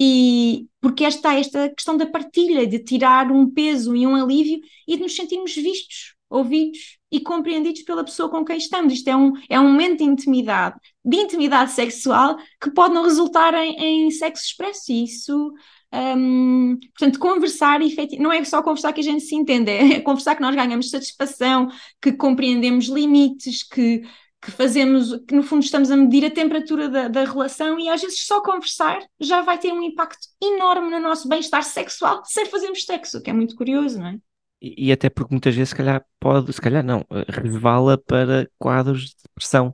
[0.00, 4.96] E porque esta, esta questão da partilha, de tirar um peso e um alívio e
[4.96, 8.92] de nos sentirmos vistos, ouvidos e compreendidos pela pessoa com quem estamos.
[8.92, 13.54] Isto é um, é um momento de intimidade, de intimidade sexual, que pode não resultar
[13.54, 14.92] em, em sexo expresso.
[14.92, 15.52] E isso,
[15.92, 17.80] um, portanto, conversar,
[18.18, 21.68] não é só conversar que a gente se entende, é conversar que nós ganhamos satisfação,
[22.00, 24.02] que compreendemos limites, que,
[24.42, 28.02] que fazemos, que no fundo estamos a medir a temperatura da, da relação e às
[28.02, 32.84] vezes só conversar já vai ter um impacto enorme no nosso bem-estar sexual sem fazermos
[32.84, 34.18] sexo, que é muito curioso, não é?
[34.60, 39.10] E, até porque muitas vezes, se calhar, pode, se calhar não, eh, revala para quadros
[39.10, 39.72] de depressão,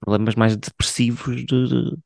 [0.00, 1.98] problemas mais depressivos de, de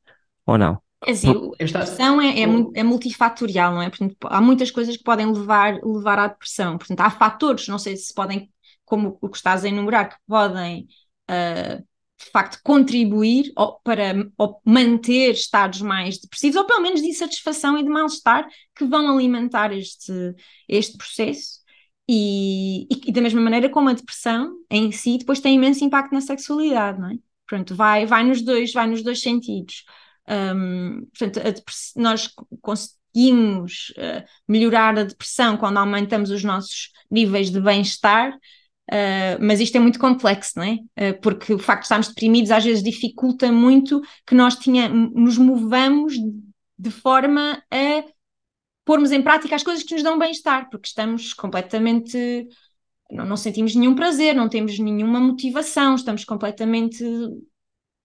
[0.45, 0.81] ou não.
[1.05, 2.43] É assim, a depressão é, é,
[2.75, 3.89] é, multifatorial, não é?
[3.89, 6.77] Portanto, há muitas coisas que podem levar, levar à depressão.
[6.77, 8.51] Portanto, há fatores, não sei se podem,
[8.83, 10.87] como o que estás a enumerar, que podem
[11.29, 11.77] uh,
[12.19, 17.77] de facto contribuir ou, para ou manter estados mais depressivos, ou pelo menos de insatisfação
[17.77, 20.35] e de mal-estar, que vão alimentar este,
[20.67, 21.58] este processo.
[22.11, 26.21] E, e, da mesma maneira como a depressão em si depois tem imenso impacto na
[26.21, 27.19] sexualidade, não é?
[27.45, 29.85] Pronto, vai, vai nos dois, vai nos dois sentidos.
[30.27, 31.39] Um, portanto,
[31.95, 39.59] nós conseguimos uh, melhorar a depressão quando aumentamos os nossos níveis de bem-estar, uh, mas
[39.59, 40.79] isto é muito complexo, não é?
[41.11, 45.37] Uh, porque o facto de estarmos deprimidos às vezes dificulta muito que nós tenha, nos
[45.37, 46.15] movamos
[46.75, 48.03] de forma a
[48.89, 52.17] pormos em prática as coisas que nos dão bem-estar, porque estamos completamente.
[53.11, 57.03] Não, não, sentimos nenhum prazer, não temos nenhuma motivação, estamos completamente.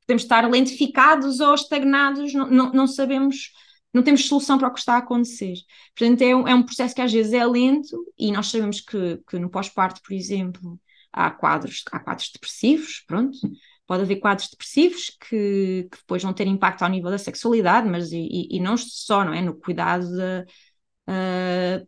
[0.07, 3.51] Podemos estar lentificados ou estagnados, não, não, não sabemos,
[3.95, 5.55] não temos solução para o que está a acontecer.
[5.97, 9.23] Portanto, é um, é um processo que às vezes é lento e nós sabemos que,
[9.27, 10.79] que no pós-parto, por exemplo,
[11.11, 13.39] há quadros, há quadros depressivos, pronto,
[13.87, 18.13] pode haver quadros depressivos que, que, depois vão ter impacto ao nível da sexualidade, mas
[18.13, 19.41] e, e, não só, não é?
[19.41, 20.45] No cuidado da,
[21.09, 21.87] uh,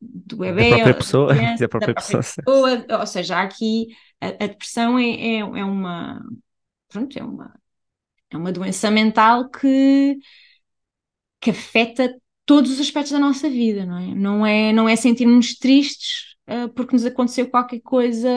[0.00, 2.44] do bebê, da própria pessoa, criança, da própria, da própria pessoa.
[2.44, 3.00] pessoa.
[3.00, 3.88] Ou seja, aqui
[4.20, 6.22] a, a depressão é, é, é, uma
[6.88, 7.54] pronto, é uma
[8.30, 10.18] é uma doença mental que
[11.40, 12.14] que afeta
[12.46, 14.14] todos os aspectos da nossa vida, não é?
[14.14, 18.28] Não é, não é sentirmos tristes uh, porque nos aconteceu qualquer coisa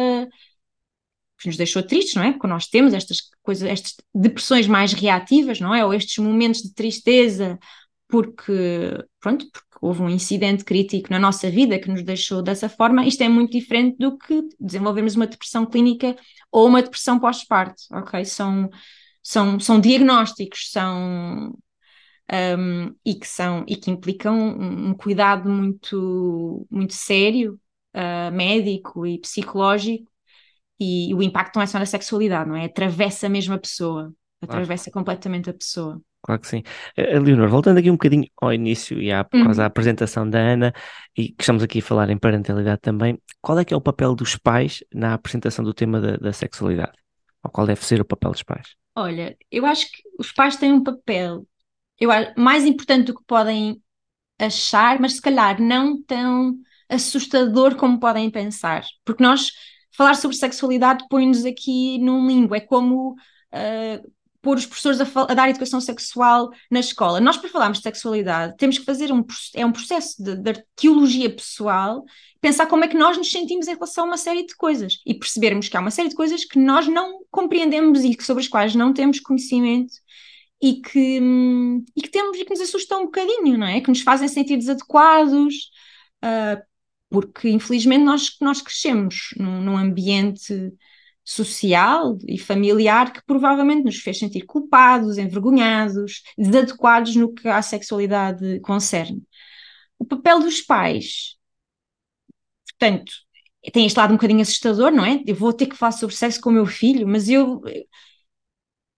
[1.37, 2.31] que nos deixou tristes, não é?
[2.31, 5.85] Porque nós temos estas coisas, estas depressões mais reativas, não é?
[5.85, 7.59] Ou estes momentos de tristeza
[8.07, 13.05] porque, pronto, porque houve um incidente crítico na nossa vida que nos deixou dessa forma,
[13.05, 16.15] isto é muito diferente do que desenvolvermos uma depressão clínica
[16.51, 18.23] ou uma depressão pós-parto, ok?
[18.25, 18.69] São,
[19.21, 21.55] são, são diagnósticos, são
[22.31, 27.59] um, e que são e que implicam um, um cuidado muito muito sério,
[27.95, 30.09] uh, médico e psicológico,
[30.79, 32.65] e, e, o impacto não é só na sexualidade, não é?
[32.65, 36.01] Atravessa mesmo a pessoa, atravessa completamente a pessoa.
[36.25, 36.63] Claro que sim.
[36.97, 39.67] Uh, Leonor, voltando aqui um bocadinho ao início e à, por causa da uhum.
[39.67, 40.73] apresentação da Ana,
[41.15, 44.15] e que estamos aqui a falar em parentalidade também, qual é que é o papel
[44.15, 46.93] dos pais na apresentação do tema da, da sexualidade?
[47.43, 48.75] Ou qual deve ser o papel dos pais?
[48.95, 51.45] Olha, eu acho que os pais têm um papel
[51.99, 53.81] eu acho, mais importante do que podem
[54.39, 56.57] achar, mas se calhar não tão
[56.89, 58.85] assustador como podem pensar.
[59.03, 59.51] Porque nós,
[59.95, 64.13] falar sobre sexualidade põe-nos aqui num limbo, é como uh,
[64.45, 67.19] pôr os professores a, a, dar educação sexual na escola.
[67.19, 71.31] Nós, para falarmos de sexualidade, temos que fazer um, é um processo de, de arqueologia
[71.31, 72.05] pessoal,
[72.39, 75.15] pensar como é que nós nos sentimos em relação a uma série de coisas e
[75.15, 78.75] percebermos que há uma série de coisas que nós não compreendemos e sobre as quais
[78.75, 79.95] não temos conhecimento
[80.61, 81.19] e que,
[81.95, 83.81] e que temos e que nos assustam um bocadinho, não é?
[83.81, 85.71] Que nos fazem sentir desadequados,
[86.23, 86.61] uh,
[87.09, 90.71] porque infelizmente nós, nós crescemos num, num ambiente
[91.25, 98.59] social e familiar que provavelmente nos fez sentir culpados, envergonhados, desadequados no que a sexualidade
[98.61, 99.23] concerne.
[99.97, 101.35] O papel dos pais,
[102.77, 103.11] portanto,
[103.73, 105.21] tem este lado um bocadinho assustador, não é?
[105.25, 107.61] Eu vou ter que falar sobre sexo com o meu filho, mas eu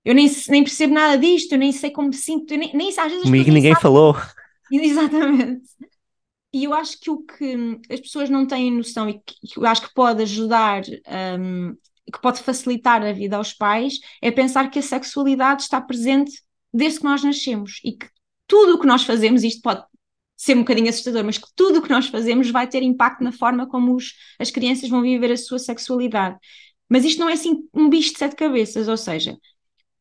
[0.03, 3.11] eu nem, nem percebo nada disto, eu nem sei como me sinto, nem, nem às
[3.11, 3.81] vezes Comigo ninguém sabem.
[3.81, 4.15] falou.
[4.71, 5.67] Exatamente.
[6.53, 9.81] E eu acho que o que as pessoas não têm noção e que eu acho
[9.81, 10.81] que pode ajudar,
[11.39, 11.75] um,
[12.11, 16.41] que pode facilitar a vida aos pais, é pensar que a sexualidade está presente
[16.73, 18.07] desde que nós nascemos e que
[18.47, 19.83] tudo o que nós fazemos, isto pode
[20.37, 23.31] ser um bocadinho assustador, mas que tudo o que nós fazemos vai ter impacto na
[23.31, 26.37] forma como os, as crianças vão viver a sua sexualidade.
[26.87, 29.37] Mas isto não é assim um bicho de sete cabeças, ou seja,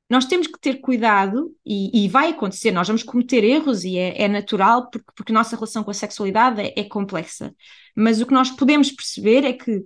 [0.08, 4.22] nós temos que ter cuidado, e, e, vai acontecer, nós vamos cometer erros e é,
[4.22, 7.52] é natural, porque, porque, a nossa relação com a sexualidade é, é, complexa.
[7.94, 9.82] Mas o que nós podemos perceber é que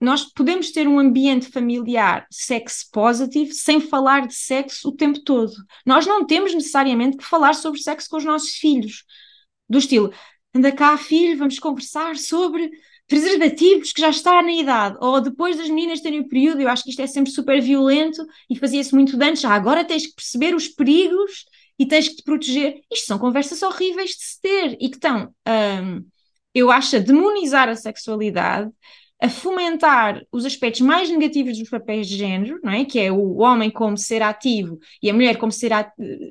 [0.00, 5.52] nós podemos ter um ambiente familiar sex positive sem falar de sexo o tempo todo.
[5.84, 9.04] Nós não temos necessariamente que falar sobre sexo com os nossos filhos,
[9.68, 10.12] do estilo,
[10.54, 12.70] anda cá, filho, vamos conversar sobre
[13.08, 16.82] preservativos que já está na idade, ou depois das meninas terem o período, eu acho
[16.82, 20.54] que isto é sempre super violento e fazia-se muito antes, já agora tens que perceber
[20.54, 21.44] os perigos
[21.78, 22.80] e tens que te proteger.
[22.92, 26.04] Isto são conversas horríveis de se ter e que estão, um,
[26.54, 28.70] eu acho, a demonizar a sexualidade,
[29.20, 32.84] a fomentar os aspectos mais negativos dos papéis de género, não é?
[32.84, 35.72] Que é o homem como ser ativo e a mulher como ser,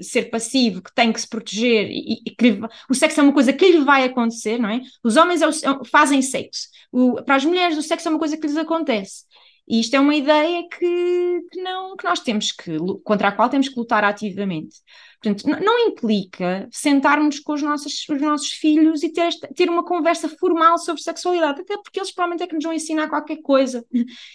[0.01, 3.51] ser passivo, que tem que se proteger e, e que o sexo é uma coisa
[3.51, 4.81] que lhe vai acontecer, não é?
[5.03, 6.67] Os homens é o, é fazem sexo.
[6.91, 9.23] O, para as mulheres, o sexo é uma coisa que lhes acontece.
[9.67, 13.49] E isto é uma ideia que, que, não, que nós temos que, contra a qual
[13.49, 14.75] temos que lutar ativamente.
[15.25, 20.29] Portanto, não implica sentarmos com os nossos, os nossos filhos e ter, ter uma conversa
[20.29, 23.83] formal sobre sexualidade, até porque eles provavelmente é que nos vão ensinar qualquer coisa.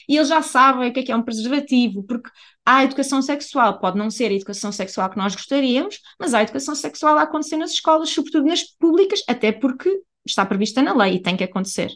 [0.08, 2.28] E eles já sabem o que é que é um preservativo, porque
[2.66, 6.74] há educação sexual, pode não ser a educação sexual que nós gostaríamos, mas há educação
[6.74, 11.22] sexual a acontecer nas escolas, sobretudo nas públicas, até porque está prevista na lei e
[11.22, 11.90] tem que acontecer.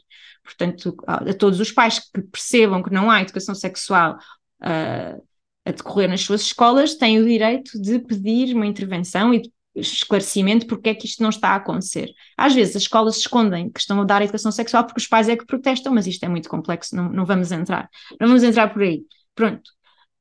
[0.44, 4.18] Portanto, a todos os pais que percebam que não há educação sexual
[4.62, 5.33] uh,
[5.64, 9.42] a decorrer nas suas escolas, têm o direito de pedir uma intervenção e
[9.74, 12.12] esclarecimento porque é que isto não está a acontecer.
[12.36, 15.36] Às vezes as escolas escondem que estão a dar educação sexual porque os pais é
[15.36, 17.88] que protestam, mas isto é muito complexo, não, não vamos entrar.
[18.20, 19.04] Não vamos entrar por aí.
[19.34, 19.70] Pronto.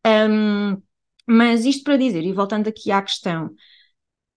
[0.05, 0.81] Um,
[1.27, 3.51] mas isto para dizer, e voltando aqui à questão,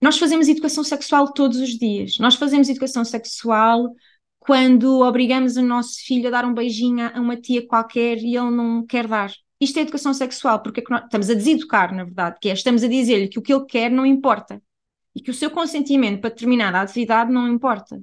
[0.01, 2.19] nós fazemos educação sexual todos os dias.
[2.19, 3.95] Nós fazemos educação sexual
[4.39, 8.51] quando obrigamos o nosso filho a dar um beijinho a uma tia qualquer e ele
[8.51, 12.49] não quer dar isto é educação sexual, porque é estamos a deseducar, na verdade, que
[12.49, 14.63] é, estamos a dizer-lhe que o que ele quer não importa
[15.15, 18.01] e que o seu consentimento para determinada atividade não importa.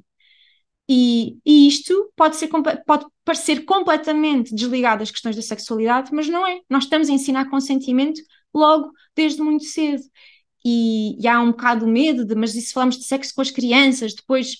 [0.89, 2.49] E, e isto pode, ser,
[2.85, 6.59] pode parecer completamente desligado das questões da sexualidade, mas não é.
[6.69, 8.19] Nós estamos a ensinar consentimento
[8.53, 10.03] logo desde muito cedo.
[10.65, 13.51] E, e há um bocado medo de, mas e se falamos de sexo com as
[13.51, 14.57] crianças, depois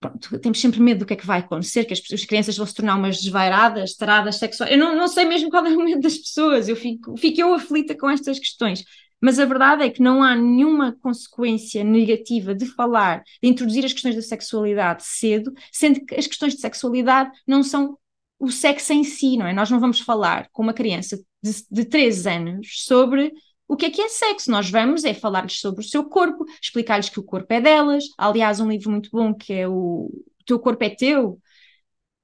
[0.00, 2.66] pronto, temos sempre medo do que é que vai acontecer, que as, as crianças vão
[2.66, 4.72] se tornar umas desvairadas, taradas sexuais.
[4.72, 7.54] Eu não, não sei mesmo qual é o medo das pessoas, eu fico, fico eu
[7.54, 8.84] aflita com estas questões.
[9.20, 13.92] Mas a verdade é que não há nenhuma consequência negativa de falar, de introduzir as
[13.92, 17.98] questões da sexualidade cedo, sendo que as questões de sexualidade não são
[18.38, 19.52] o sexo em si, não é?
[19.52, 23.32] Nós não vamos falar com uma criança de, de 3 anos sobre
[23.68, 24.50] o que é que é sexo?
[24.50, 28.04] Nós vamos é falar-lhes sobre o seu corpo, explicar-lhes que o corpo é delas.
[28.16, 30.10] Aliás, um livro muito bom que é o
[30.46, 31.38] Teu Corpo é Teu,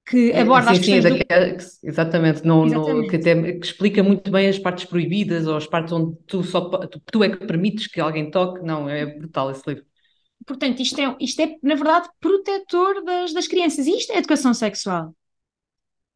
[0.06, 1.88] que é, aborda sim, as questões sim, do...
[1.88, 3.02] exatamente, não, exatamente.
[3.02, 6.42] Não, que, até, que explica muito bem as partes proibidas ou as partes onde tu,
[6.42, 8.64] só, tu, tu é que permites que alguém toque.
[8.64, 9.84] Não, é brutal esse livro.
[10.46, 13.86] Portanto, isto é, isto é na verdade, protetor das, das crianças.
[13.86, 15.14] E isto é educação sexual.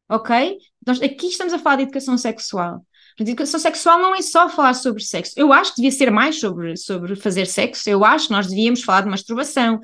[0.07, 0.57] Ok?
[0.85, 2.85] Nós, aqui estamos a falar de educação sexual.
[3.19, 5.33] Educação sexual não é só falar sobre sexo.
[5.35, 7.89] Eu acho que devia ser mais sobre, sobre fazer sexo.
[7.89, 9.79] Eu acho que nós devíamos falar de masturbação.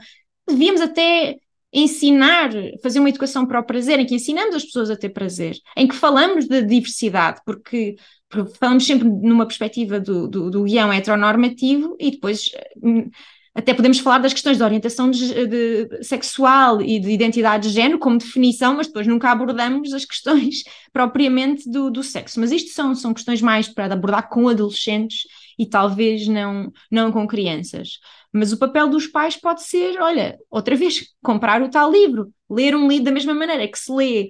[0.48, 1.36] Devíamos até
[1.74, 5.58] ensinar, fazer uma educação para o prazer, em que ensinamos as pessoas a ter prazer,
[5.76, 7.96] em que falamos de diversidade, porque,
[8.30, 12.50] porque falamos sempre numa perspectiva do, do, do guião heteronormativo e depois
[12.82, 13.10] hum,
[13.56, 17.98] até podemos falar das questões de orientação de, de, sexual e de identidade de género
[17.98, 22.42] como definição, mas depois nunca abordamos as questões propriamente do, do sexo.
[22.42, 25.22] Mas isto são, são questões mais para abordar com adolescentes
[25.58, 28.00] e talvez não, não com crianças.
[28.34, 32.76] Mas o papel dos pais pode ser, olha, outra vez, comprar o tal livro, ler
[32.76, 34.30] um livro da mesma maneira que se lê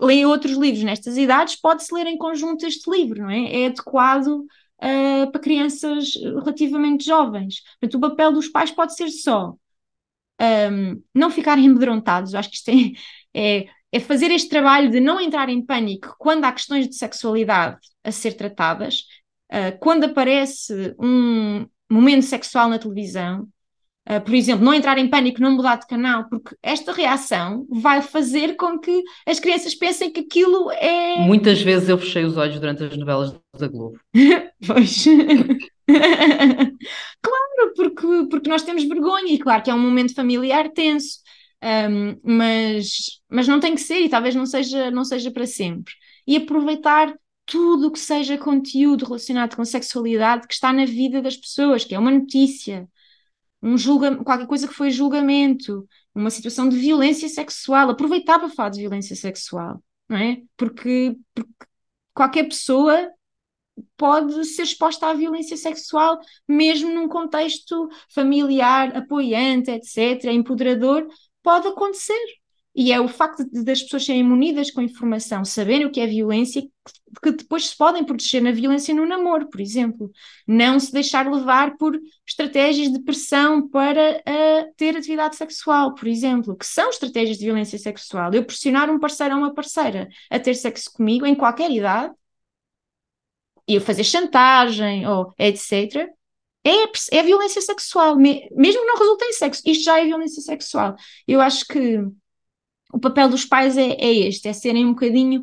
[0.00, 3.62] lê outros livros nestas idades, pode-se ler em conjunto este livro, não é?
[3.62, 4.44] É adequado
[4.82, 7.62] uh, para crianças relativamente jovens.
[7.80, 9.54] Portanto, o papel dos pais pode ser só
[10.40, 12.70] um, não ficarem amedrontados, acho que isto
[13.34, 16.94] é, é, é, fazer este trabalho de não entrar em pânico quando há questões de
[16.96, 19.04] sexualidade a ser tratadas,
[19.52, 23.48] uh, quando aparece um momento sexual na televisão,
[24.08, 28.00] Uh, por exemplo, não entrar em pânico, não mudar de canal, porque esta reação vai
[28.00, 31.18] fazer com que as crianças pensem que aquilo é.
[31.26, 34.00] Muitas vezes eu fechei os olhos durante as novelas da Globo.
[34.66, 35.04] pois.
[37.20, 41.18] claro, porque, porque nós temos vergonha, e claro que é um momento familiar tenso,
[41.62, 45.92] um, mas, mas não tem que ser, e talvez não seja, não seja para sempre.
[46.26, 51.36] E aproveitar tudo o que seja conteúdo relacionado com sexualidade que está na vida das
[51.36, 52.88] pessoas, que é uma notícia
[53.62, 58.70] um julga, qualquer coisa que foi julgamento, uma situação de violência sexual, aproveitar para falar
[58.70, 60.42] de violência sexual, não é?
[60.56, 61.52] Porque, porque
[62.14, 63.10] qualquer pessoa
[63.96, 71.06] pode ser exposta à violência sexual, mesmo num contexto familiar, apoiante, etc., empoderador,
[71.42, 72.18] pode acontecer.
[72.80, 76.06] E é o facto de, das pessoas serem munidas com informação, saberem o que é
[76.06, 76.62] violência,
[77.20, 80.12] que, depois se podem proteger na violência no namoro, por exemplo.
[80.46, 86.56] Não se deixar levar por estratégias de pressão para uh, ter atividade sexual, por exemplo,
[86.56, 88.32] que são estratégias de violência sexual.
[88.32, 92.14] Eu pressionar um parceiro ou uma parceira a ter sexo comigo em qualquer idade,
[93.66, 96.08] eu fazer chantagem ou etc.,
[96.64, 100.94] é, é violência sexual, mesmo que não resulte em sexo, isto já é violência sexual.
[101.26, 102.04] Eu acho que
[102.92, 105.42] o papel dos pais é, é este, é serem um bocadinho,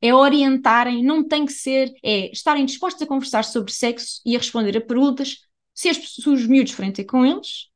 [0.00, 4.38] é orientarem, não tem que ser, é estarem dispostos a conversar sobre sexo e a
[4.38, 5.38] responder a perguntas,
[5.74, 7.68] se, as, se os miúdos forem ter com eles,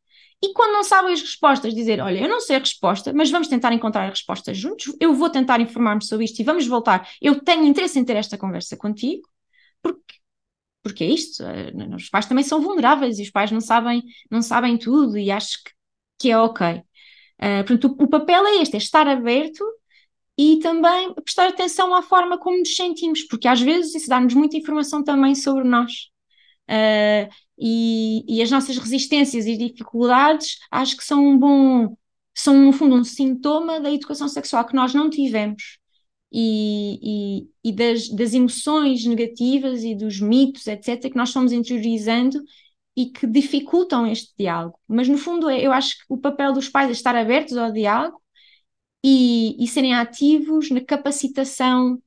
[0.42, 3.48] e quando não sabem as respostas, dizer: Olha, eu não sei a resposta, mas vamos
[3.48, 4.94] tentar encontrar a resposta juntos.
[4.98, 7.08] Eu vou tentar informar-me sobre isto e vamos voltar.
[7.20, 9.28] Eu tenho interesse em ter esta conversa contigo,
[9.82, 10.14] porque,
[10.82, 11.42] porque é isto.
[11.44, 15.30] Eh, os pais também são vulneráveis e os pais não sabem, não sabem tudo e
[15.30, 15.72] acho que,
[16.20, 16.82] que é ok.
[17.42, 19.64] Uh, portanto, o, o, papel é este, é estar aberto
[20.36, 24.56] e também prestar atenção à forma como nos sentimos, porque às vezes isso dá-nos muita
[24.56, 25.92] informação também sobre nós.
[26.68, 27.28] Uh,
[27.58, 31.96] e, e, as nossas resistências e dificuldades acho que são um bom,
[32.34, 35.78] são no fundo um sintoma da educação sexual que nós não tivemos
[36.32, 42.40] e, e, e das, das, emoções negativas e dos mitos, etc., que nós fomos interiorizando
[42.96, 44.78] e que dificultam este diálogo.
[44.86, 47.72] Mas, no fundo, é, eu acho que o papel dos pais é estar abertos ao
[47.72, 48.20] diálogo
[49.04, 52.00] e, e serem ativos na capacitação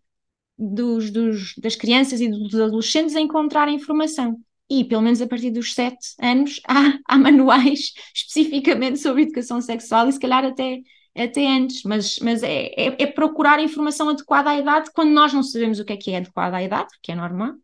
[0.58, 4.40] dos, dos, das crianças e dos adolescentes a encontrar informação.
[4.70, 10.08] E, pelo menos a partir dos sete anos, há, há manuais especificamente sobre educação sexual
[10.08, 10.82] e, se calhar, até,
[11.16, 11.84] até antes.
[11.84, 15.86] Mas, mas é, é, é procurar informação adequada à idade quando nós não sabemos o
[15.86, 17.56] que é que é adequado à idade, que é normal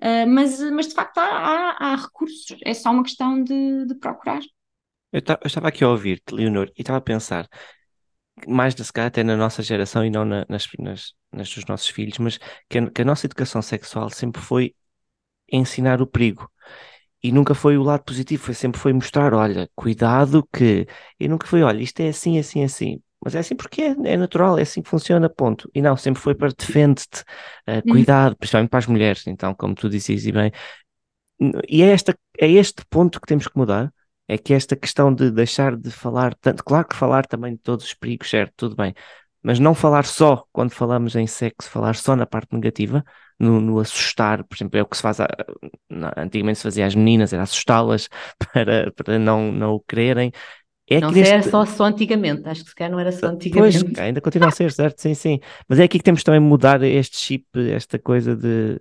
[0.00, 3.94] Uh, mas, mas de facto há, há, há, recursos, é só uma questão de, de
[3.94, 4.40] procurar.
[5.12, 7.48] Eu, eu estava aqui a ouvir-te, Leonor, e estava a pensar,
[8.46, 11.64] mais de se calhar até na nossa geração e não na, nas, nas, nas dos
[11.66, 12.38] nossos filhos, mas
[12.68, 14.74] que a, que a nossa educação sexual sempre foi
[15.50, 16.50] ensinar o perigo
[17.22, 20.86] e nunca foi o lado positivo, foi sempre foi mostrar, olha, cuidado que,
[21.18, 23.02] e nunca foi, olha, isto é assim, assim, assim.
[23.24, 25.70] Mas é assim porque é, é natural, é assim que funciona, ponto.
[25.74, 27.22] E não, sempre foi para defende-te,
[27.68, 30.52] uh, cuidado, principalmente para as mulheres, então, como tu dizias e bem.
[31.68, 33.92] E é, esta, é este ponto que temos que mudar,
[34.28, 37.86] é que esta questão de deixar de falar tanto, claro que falar também de todos
[37.86, 38.94] os perigos, certo, tudo bem,
[39.42, 43.04] mas não falar só quando falamos em sexo, falar só na parte negativa,
[43.38, 45.28] no, no assustar, por exemplo, é o que se faz, a,
[46.16, 48.08] antigamente se fazia às meninas, era assustá-las
[48.52, 50.32] para, para não, não o quererem,
[50.88, 53.84] é não sei, era só, só antigamente, acho que se calhar não era só antigamente.
[53.84, 55.00] Pois, ainda continua a ser, certo?
[55.00, 55.40] Sim, sim.
[55.68, 58.80] Mas é aqui que temos também mudar este chip, esta coisa de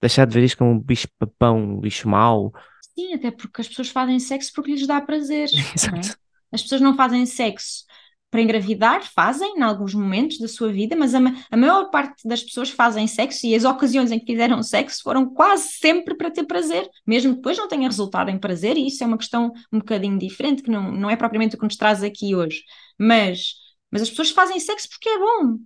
[0.00, 2.52] deixar de ver isto como um bicho papão, um bicho mau.
[2.94, 5.48] Sim, até porque as pessoas fazem sexo porque lhes dá prazer.
[5.48, 5.60] É?
[5.76, 6.08] Exato.
[6.08, 6.22] É?
[6.52, 7.84] As pessoas não fazem sexo
[8.32, 11.18] para engravidar, fazem em alguns momentos da sua vida, mas a,
[11.50, 15.28] a, maior parte das pessoas fazem sexo e as ocasiões em que fizeram sexo foram
[15.34, 19.06] quase sempre para ter prazer, mesmo depois não tenha resultado em prazer, e isso é
[19.06, 22.34] uma questão um bocadinho diferente, que não, não é propriamente o que nos traz aqui
[22.34, 22.62] hoje.
[22.98, 23.52] Mas,
[23.90, 25.58] mas as pessoas fazem sexo porque é bom.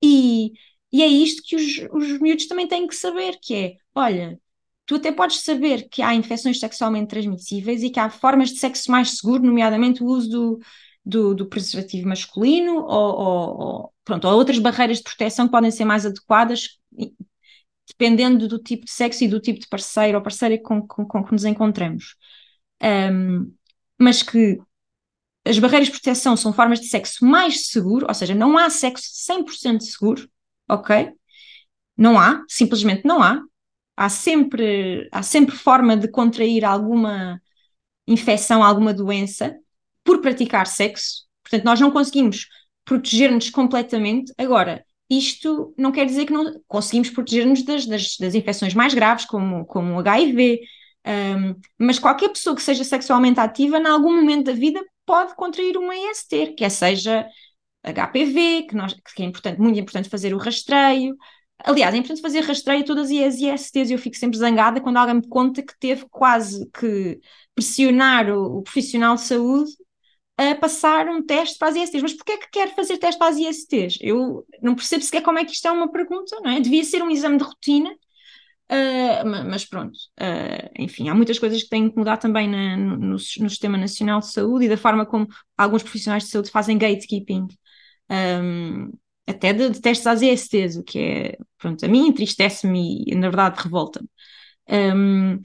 [0.00, 0.52] E,
[0.92, 4.38] e é isto que os, os miúdos também têm que saber, que é, olha,
[4.86, 8.88] tu até podes saber que há infecções sexualmente transmissíveis e que há formas de sexo
[8.88, 10.60] mais seguro, nomeadamente o uso do,
[11.04, 15.70] do, do preservativo masculino ou, ou, ou, pronto, ou outras barreiras de proteção que podem
[15.70, 16.78] ser mais adequadas
[17.86, 21.24] dependendo do tipo de sexo e do tipo de parceiro ou parceira com, com, com
[21.24, 22.16] que nos encontramos.
[22.82, 23.52] Um,
[23.98, 24.58] mas que
[25.44, 29.10] as barreiras de proteção são formas de sexo mais seguro, ou seja, não há sexo
[29.12, 30.28] 100% seguro,
[30.68, 31.12] ok?
[31.96, 33.42] Não há, simplesmente não há.
[33.96, 37.40] Há sempre, há sempre forma de contrair alguma
[38.06, 39.56] infecção, alguma doença,
[40.04, 41.24] por praticar sexo.
[41.42, 42.46] Portanto, nós não conseguimos
[42.84, 44.32] proteger-nos completamente.
[44.38, 49.24] Agora, isto não quer dizer que não conseguimos proteger-nos das, das, das, infecções mais graves,
[49.24, 50.60] como, como o HIV,
[51.06, 55.76] Um, mas qualquer pessoa que seja sexualmente ativa, em algum momento da vida, pode contrair
[55.76, 57.26] uma IST, quer seja
[57.84, 61.14] HPV, que, nós, que é importante, muito importante fazer o rastreio.
[61.58, 65.16] Aliás, é importante fazer rastreio a todas as ISTs eu fico sempre zangada quando alguém
[65.16, 67.20] me conta que teve quase que
[67.54, 69.70] pressionar o, o profissional de saúde
[70.36, 72.02] a passar um teste para as ISTs.
[72.02, 73.98] Mas porquê é que quer fazer teste para as ISTs?
[74.00, 76.60] Eu não percebo sequer como é que isto é uma pergunta, não é?
[76.60, 77.94] Devia ser um exame de rotina
[78.70, 82.96] Uh, mas pronto, uh, enfim, há muitas coisas que têm que mudar também na, no,
[82.96, 87.46] no, Sistema Nacional de Saúde e da forma como alguns profissionais de saúde fazem gatekeeping,
[88.10, 88.90] um,
[89.26, 93.28] até de, de, testes às ESTs, o que é, pronto, a mim entristece-me e na
[93.28, 94.08] verdade revolta-me.
[94.68, 95.40] Um,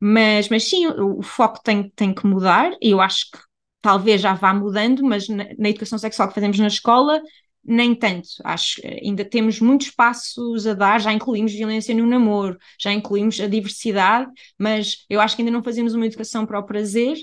[0.00, 3.38] mas, mas sim, o, o, foco tem, tem que mudar e eu acho que
[3.80, 7.20] talvez já vá mudando, mas na, na educação sexual que fazemos na escola
[7.64, 8.28] nem tanto.
[8.44, 13.46] Acho ainda temos muitos passos a dar, já incluímos violência no namoro, já incluímos a
[13.46, 17.16] diversidade, mas eu acho que ainda não fazemos uma educação para o prazer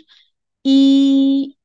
[0.66, 1.56] e,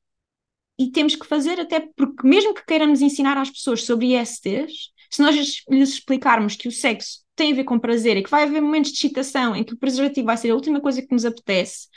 [0.78, 5.22] e temos que fazer até porque mesmo que queiramos ensinar às pessoas sobre ISTs, se
[5.22, 5.36] nós
[5.70, 8.93] lhes explicarmos que o sexo tem a ver com prazer e que vai haver momentos
[8.93, 11.88] de excitação em que o preservativo vai ser a última coisa que nos apetece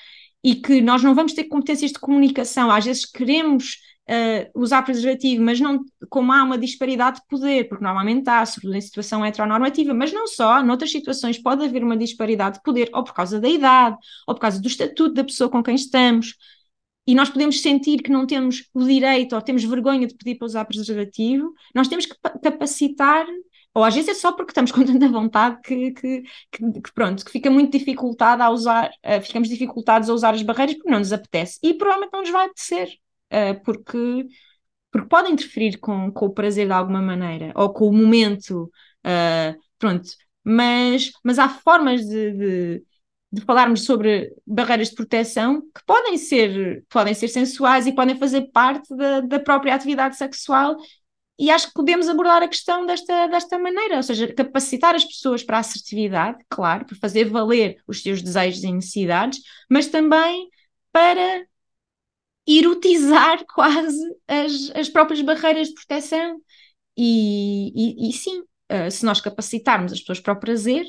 [0.45, 5.43] e que nós não vamos ter competências de comunicação, às vezes queremos uh, usar preservativo,
[5.43, 9.91] mas não, como há uma disparidade de poder, porque normalmente há, sobretudo em situação heteronormativa,
[9.95, 13.49] mas não só, noutras situações pode haver uma disparidade de poder, ou por causa da
[13.49, 16.35] idade, ou por causa do estatuto da pessoa com quem estamos,
[17.07, 20.45] e nós podemos sentir que não temos o direito ou temos vergonha de pedir para
[20.45, 23.25] usar preservativo, nós temos que capacitar,
[23.75, 27.25] ou às vezes é só porque estamos com tanta vontade que, que, que, que pronto,
[27.25, 30.99] que fica muito dificultado a usar, uh, ficamos dificultados a usar as barreiras porque não
[30.99, 32.87] nos apetece, e provavelmente não nos vai apetecer
[33.33, 34.27] uh, porque,
[34.89, 38.71] porque podem interferir com, com o prazer de alguma maneira, ou com o momento,
[39.05, 40.09] uh, pronto.
[40.41, 42.83] Mas, mas há formas de, de,
[43.31, 48.51] de, falarmos sobre barreiras de proteção que podem ser, podem ser sensuais e podem fazer
[48.51, 50.77] parte da, da própria atividade sexual
[51.37, 55.43] e acho que podemos abordar a questão desta, desta maneira, ou seja, capacitar as pessoas
[55.43, 60.49] para a assertividade, claro, para fazer valer os seus desejos e necessidades, mas também
[60.91, 61.45] para
[62.47, 66.39] erotizar quase as, as próprias barreiras de proteção.
[66.97, 70.85] E, e, e sim, uh, se nós capacitarmos as pessoas para o prazer,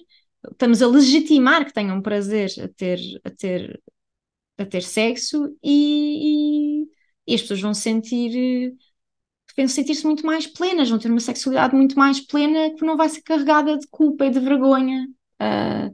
[0.52, 3.80] estamos a legitimar que tenham prazer a ter, a ter,
[4.58, 6.84] a ter sexo e,
[7.26, 8.76] e as pessoas vão sentir
[9.56, 13.08] vão sentir-se muito mais plenas, vão ter uma sexualidade muito mais plena que não vai
[13.08, 15.06] ser carregada de culpa e de vergonha.
[15.40, 15.92] Uh,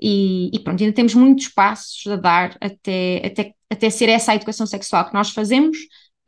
[0.00, 4.36] e, e, pronto, ainda temos muitos passos a dar até, até, até ser essa a
[4.36, 5.76] educação sexual que nós fazemos.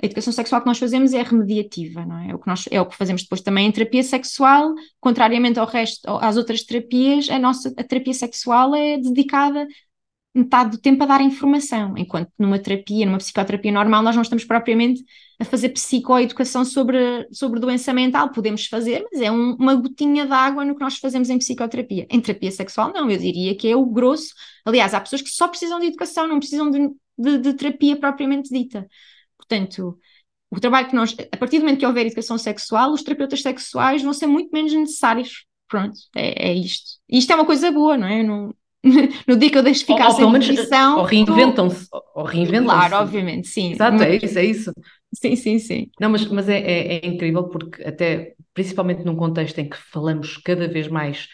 [0.02, 2.30] A educação sexual que nós fazemos é remediativa, não é?
[2.30, 5.66] É o que, nós, é o que fazemos depois também em terapia sexual, contrariamente ao
[5.66, 9.66] resto, às outras terapias, a nossa a terapia sexual é dedicada
[10.34, 14.44] metade do tempo a dar informação, enquanto numa terapia, numa psicoterapia normal, nós não estamos
[14.44, 15.02] propriamente
[15.40, 20.32] a fazer psicoeducação sobre, sobre doença mental, podemos fazer, mas é um, uma gotinha de
[20.32, 22.06] água no que nós fazemos em psicoterapia.
[22.10, 24.34] Em terapia sexual, não, eu diria que é o grosso.
[24.66, 28.50] Aliás, há pessoas que só precisam de educação, não precisam de, de, de terapia propriamente
[28.50, 28.86] dita.
[29.38, 29.98] Portanto,
[30.50, 34.02] o trabalho que nós, a partir do momento que houver educação sexual, os terapeutas sexuais
[34.02, 35.46] vão ser muito menos necessários.
[35.66, 36.98] Pronto, é, é isto.
[37.08, 38.22] E isto é uma coisa boa, não é?
[38.22, 38.54] Não,
[39.26, 40.98] no dia que eu deixo ficar ou, sem nutrição...
[40.98, 41.88] Ou reinventam-se.
[42.14, 42.88] Ou reinventam-se.
[42.88, 43.72] Claro, obviamente, sim.
[43.72, 44.72] Exato, é isso, é isso.
[45.12, 45.90] Sim, sim, sim.
[46.00, 50.36] Não, mas, mas é, é, é incrível porque até, principalmente num contexto em que falamos
[50.38, 51.28] cada vez mais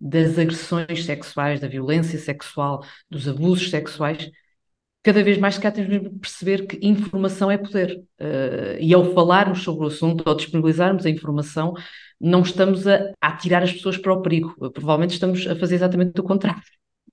[0.00, 4.30] das agressões sexuais, da violência sexual, dos abusos sexuais,
[5.02, 7.98] cada vez mais cá temos mesmo de perceber que informação é poder.
[8.20, 11.74] Uh, e ao falarmos sobre o assunto, ao disponibilizarmos a informação,
[12.20, 14.54] não estamos a, a tirar as pessoas para o perigo.
[14.72, 16.62] Provavelmente estamos a fazer exatamente o contrário.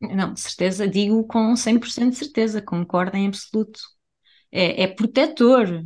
[0.01, 3.79] Não, de certeza, digo com 100% de certeza, concordo em absoluto.
[4.51, 5.83] É, é protetor,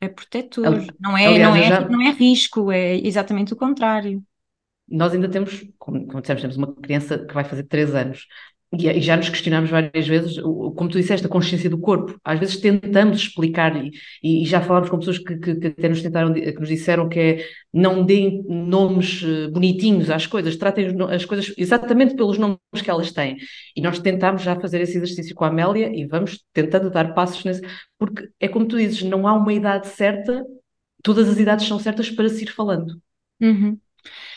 [0.00, 1.88] é protetor, não é, Aliás, não, é, já...
[1.88, 4.22] não é risco, é exatamente o contrário.
[4.88, 8.26] Nós ainda temos, como, como dissemos, temos uma criança que vai fazer 3 anos
[8.72, 12.18] e, já nos questionamos várias vezes, como tu disseste, a consciência do corpo.
[12.24, 13.90] Às vezes tentamos explicar, e,
[14.22, 17.18] e já falámos com pessoas que, que, que, até nos tentaram, que nos disseram que
[17.18, 22.90] é não deem nomes eh, bonitinhos às coisas, tratem as coisas exatamente pelos nomes que
[22.90, 23.36] elas têm.
[23.76, 27.44] E nós tentámos já fazer esse exercício com a Amélia e vamos tentando dar passos
[27.44, 27.62] nesse,
[27.98, 30.44] porque é como tu dizes, não há uma idade certa,
[31.02, 33.00] todas as idades são certas para se ir falando.
[33.40, 33.78] Uhum.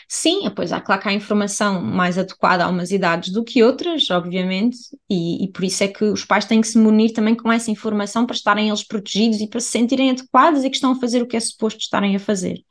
[0.08, 4.10] Sim, pois há, claro que há informação mais adequada a umas idades do que outras,
[4.10, 4.76] obviamente,
[5.08, 7.70] e, e, por isso é que os pais têm que se munir também com essa
[7.70, 11.22] informação para estarem eles protegidos e para se sentirem adequados e que estão a fazer
[11.22, 12.62] o que é suposto estarem a fazer.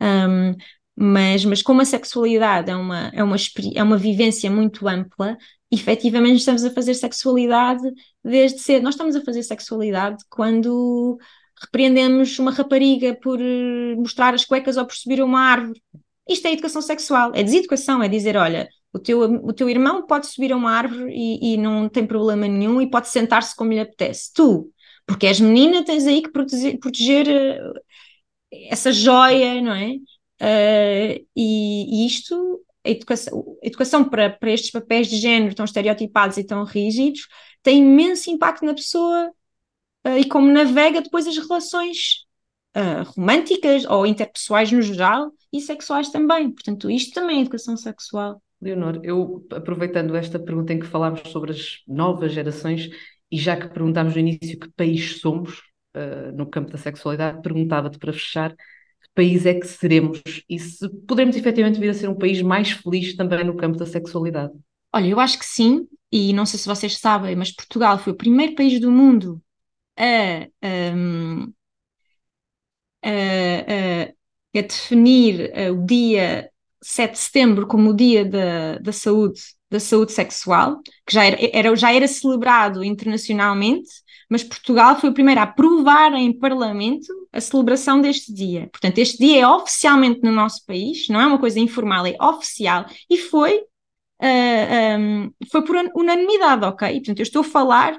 [0.00, 0.54] Um,
[0.96, 3.36] Mas, mas como a sexualidade é uma, é, uma,
[3.74, 5.36] é uma vivência muito ampla,
[5.70, 7.82] efetivamente estamos a fazer sexualidade
[8.24, 8.84] desde cedo.
[8.84, 11.18] Nós estamos a fazer sexualidade quando
[11.60, 15.80] repreendemos uma rapariga por eh, mostrar as cuecas ou por subir uma árvore.
[16.28, 20.26] Isto é educação sexual, é deseducação, é dizer, olha, o teu, o teu irmão pode
[20.26, 23.80] subir a uma árvore e, e não tem problema nenhum e pode sentar-se como lhe
[23.80, 24.32] apetece.
[24.32, 24.70] Tu,
[25.06, 27.72] porque és menina, tens aí que proteger, proteger eh,
[28.70, 29.96] essa joia, não é?
[30.40, 35.64] Uh, e, e, isto, a educação, a educação para, para estes papéis de género tão
[35.64, 37.26] estereotipados e tão rígidos,
[37.62, 39.30] tem imenso impacto na pessoa
[40.06, 42.23] uh, e como navega depois as relações
[42.76, 46.50] uh, românticas ou interpessoais no geral e sexuais também.
[46.50, 48.42] Portanto, isto também é educação sexual.
[48.60, 52.88] Leonor, eu aproveitando esta pergunta em que falámos sobre as novas gerações
[53.30, 55.58] e já que perguntámos no início que país somos
[55.96, 60.88] uh, no campo da sexualidade, perguntava-te para fechar que país é que seremos e se
[61.06, 64.52] podemos efetivamente vir a ser um país mais feliz também no campo da sexualidade.
[64.92, 68.16] Olha, eu acho que sim, e não sei se vocês sabem, mas Portugal foi o
[68.16, 69.42] primeiro país do mundo
[69.98, 70.46] a,
[70.96, 71.52] um,
[73.04, 76.48] a, a, definir uh, o dia
[76.82, 79.40] 7 de setembro como o dia da, da saúde
[79.74, 83.88] da saúde sexual, que já era, era, já era celebrado internacionalmente,
[84.30, 88.68] mas Portugal foi o primeiro a aprovar em Parlamento a celebração deste dia.
[88.70, 92.86] Portanto, este dia é oficialmente no nosso país, não é uma coisa informal, é oficial,
[93.10, 93.64] e foi
[94.22, 96.88] Uh, ah, um, foi por unanimidade, ok?
[96.94, 97.96] Portanto, eu estou a falar,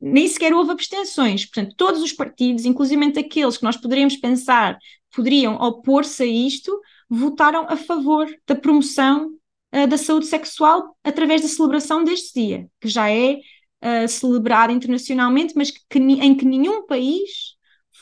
[0.00, 4.76] nem sequer houve abstenções, portanto, todos os partidos, inclusive aqueles que nós poderíamos pensar
[5.14, 6.78] poderiam opor-se a isto,
[7.08, 9.30] votaram a favor da promoção
[9.74, 13.38] uh, da saúde sexual através da celebração deste dia, que já é
[13.82, 17.56] uh, celebrado internacionalmente, mas que, que, em que nenhum país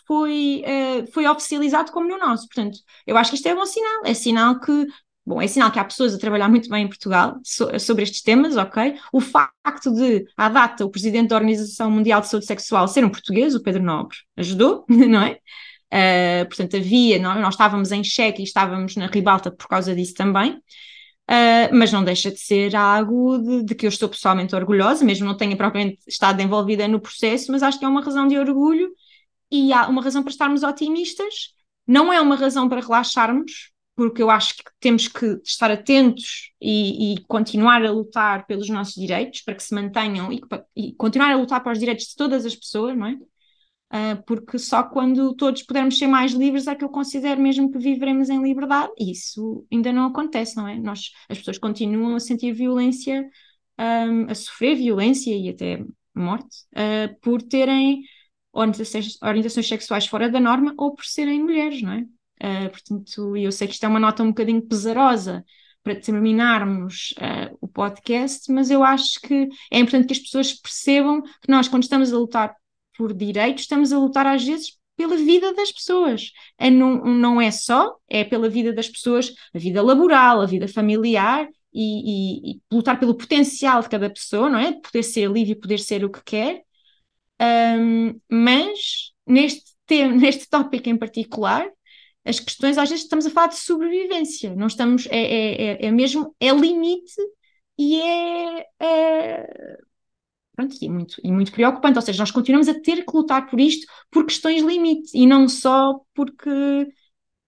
[0.07, 2.49] foi, uh, foi oficializado como no nosso.
[2.49, 4.03] Portanto, eu acho que isto é bom sinal.
[4.05, 4.86] É sinal que
[5.27, 8.20] Bom, é sinal que há pessoas a trabalhar muito bem em Portugal so, sobre estes
[8.20, 8.97] temas, ok?
[9.11, 13.09] O facto de, à data, o presidente da Organização Mundial de Saúde Sexual ser um
[13.09, 15.39] português, o Pedro Nobre, ajudou, não é?
[15.95, 20.14] Uh, portanto, havia, nós, nós estávamos em xeque e estávamos na ribalta por causa disso
[20.14, 20.61] também.
[21.31, 25.27] Uh, mas não deixa de ser algo de, de, que eu estou pessoalmente orgulhosa, mesmo
[25.27, 28.91] não tenha propriamente estado envolvida no processo, mas acho que é uma razão de orgulho
[29.51, 31.55] e há uma razão para estarmos otimistas.
[31.87, 37.14] Não é uma razão para relaxarmos, porque eu acho que temos que estar atentos e,
[37.14, 40.40] e continuar a lutar pelos nossos direitos para que se mantenham e,
[40.76, 43.16] e continuar a lutar para os direitos de todas as pessoas, não é?
[43.92, 47.78] Uh, porque só quando todos pudermos ser mais livres é que eu considero mesmo que
[47.78, 50.76] viveremos em liberdade, e isso ainda não acontece, não é?
[50.76, 53.28] Nós, as pessoas continuam a sentir violência,
[53.78, 58.03] um, a sofrer violência e até morte, uh, por terem
[58.53, 62.05] orientações, orientações, sexuais fora da norma ou por serem mulheres, não é?
[62.43, 65.45] Uh, portanto, eu sei que isto é uma nota um bocadinho pesarosa
[65.82, 67.12] para terminarmos
[67.61, 71.82] o podcast, mas eu acho que é importante que as pessoas percebam que nós, quando
[71.82, 72.57] estamos a lutar
[72.97, 76.32] por direitos, estamos a lutar às vezes pela vida das pessoas.
[76.59, 80.68] É, não, não é só, é pela vida das pessoas, a vida laboral, a vida
[80.68, 84.72] familiar e, e, e lutar pelo potencial de cada pessoa, não é?
[84.72, 86.62] Poder ser livre e poder ser o que quer.
[87.41, 91.68] Um, mas neste tema, neste tópico em particular,
[92.25, 95.91] as questões às vezes estamos a falar de sobrevivência, não estamos, é, é, é, é
[95.91, 97.14] mesmo, é limite
[97.79, 99.77] e é, é
[100.55, 101.99] Pronto, e, muito, e muito preocupante.
[101.99, 105.49] Ou seja, nós continuamos a ter que lutar por isto por questões limite e não
[105.49, 106.51] só porque,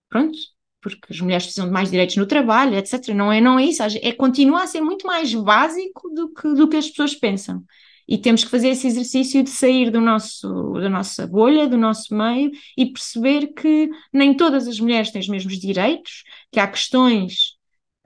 [0.08, 0.36] pronto,
[0.80, 3.08] porque as mulheres precisam de mais direitos no trabalho, etc.
[3.14, 3.82] Não é, não é isso.
[3.82, 7.64] É continuar a ser muito mais básico do que, do que as pessoas pensam.
[8.08, 12.14] E temos que fazer esse exercício de sair do nosso, da nossa bolha, do nosso
[12.14, 17.56] meio e perceber que nem todas as mulheres têm os mesmos direitos, que há questões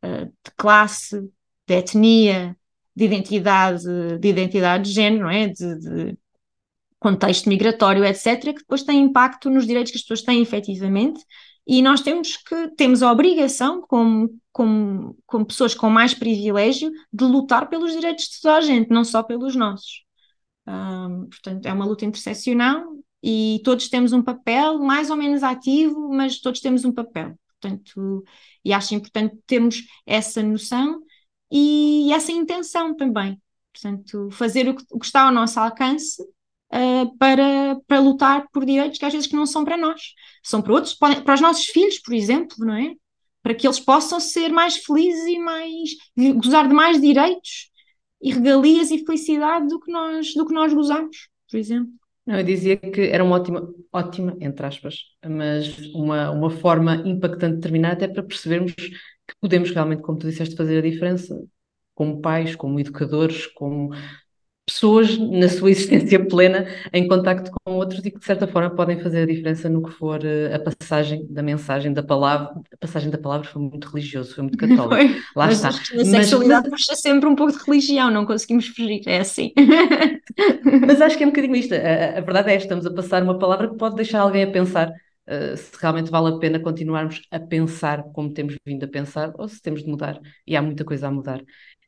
[0.02, 1.20] uh, de classe,
[1.66, 2.56] de etnia,
[2.96, 3.84] de identidade,
[4.18, 5.48] de identidade de género, não é?
[5.48, 6.18] De, de,
[6.98, 11.24] contexto migratório, etc., que depois tem impacto nos direitos que as pessoas têm efetivamente,
[11.70, 17.24] e nós temos que temos a obrigação, como, como, como pessoas com mais privilégio, de
[17.24, 20.04] lutar pelos direitos de toda a gente, não só pelos nossos.
[20.66, 22.84] Um, portanto, é uma luta interseccional
[23.22, 27.38] e todos temos um papel mais ou menos ativo, mas todos temos um papel.
[27.60, 28.24] Portanto,
[28.64, 31.00] e acho importante termos essa noção
[31.52, 33.40] e essa intenção também.
[33.72, 36.20] Portanto, fazer o que, o que está ao nosso alcance
[36.72, 40.00] uh, para, para lutar por direitos que às vezes não são para nós,
[40.42, 42.94] são para outros, para os nossos filhos, por exemplo, não é?
[43.42, 45.90] Para que eles possam ser mais felizes e mais
[46.36, 47.70] gozar de mais direitos
[48.20, 51.92] e regalias e felicidade do que nós, do que nós gozamos, por exemplo.
[52.26, 57.60] Eu dizia que era uma ótima, ótima, entre aspas, mas uma, uma forma impactante de
[57.62, 61.34] terminar, até para percebermos que podemos realmente, como tu disseste, fazer a diferença
[61.94, 63.90] como pais, como educadores, como
[64.72, 68.98] pessoas na sua existência plena em contacto com outros e que de certa forma podem
[69.00, 72.54] fazer a diferença no que for eh, a passagem da mensagem da palavra.
[72.72, 74.94] A passagem da palavra foi muito religioso, foi muito católico.
[74.94, 75.08] Foi.
[75.36, 75.68] Lá mas está.
[75.68, 79.52] A sexualidade mas, puxa sempre um pouco de religião, não conseguimos fugir, é assim.
[80.86, 81.74] mas acho que é um bocadinho isto.
[81.74, 84.50] A, a verdade é que estamos a passar uma palavra que pode deixar alguém a
[84.50, 84.92] pensar
[85.28, 89.46] Uh, se realmente vale a pena continuarmos a pensar como temos vindo a pensar ou
[89.46, 90.18] se temos de mudar.
[90.44, 91.40] E há muita coisa a mudar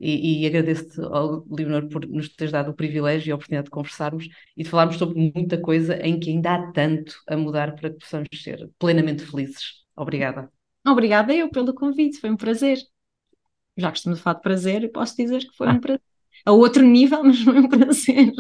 [0.02, 1.00] e, e agradeço-te,
[1.48, 4.96] Leonor, por nos teres dado o privilégio e a oportunidade de conversarmos e de falarmos
[4.96, 9.24] sobre muita coisa em que ainda há tanto a mudar para que possamos ser plenamente
[9.24, 9.84] felizes.
[9.96, 10.50] Obrigada.
[10.84, 12.78] Obrigada eu pelo convite, foi um prazer.
[13.76, 16.02] Já que estamos a falar de prazer, posso dizer que foi um prazer.
[16.44, 18.32] A outro nível, mas foi um prazer.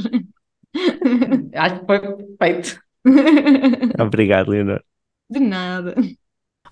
[1.54, 2.82] Acho que foi perfeito.
[4.00, 4.82] Obrigado, Leonor.
[5.30, 5.94] De nada.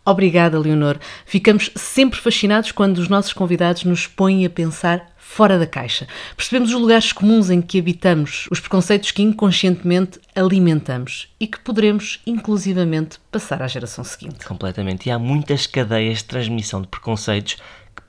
[0.05, 0.98] Obrigada, Leonor.
[1.26, 6.09] Ficamos sempre fascinados quando os nossos convidados nos põem a pensar fora da caixa.
[6.36, 12.20] Percebemos os lugares comuns em que habitamos, os preconceitos que inconscientemente alimentamos e que poderemos,
[12.26, 14.44] inclusivamente, passar à geração seguinte.
[14.44, 15.09] Completamente.
[15.09, 17.59] E há muitas cadeias de transmissão de preconceitos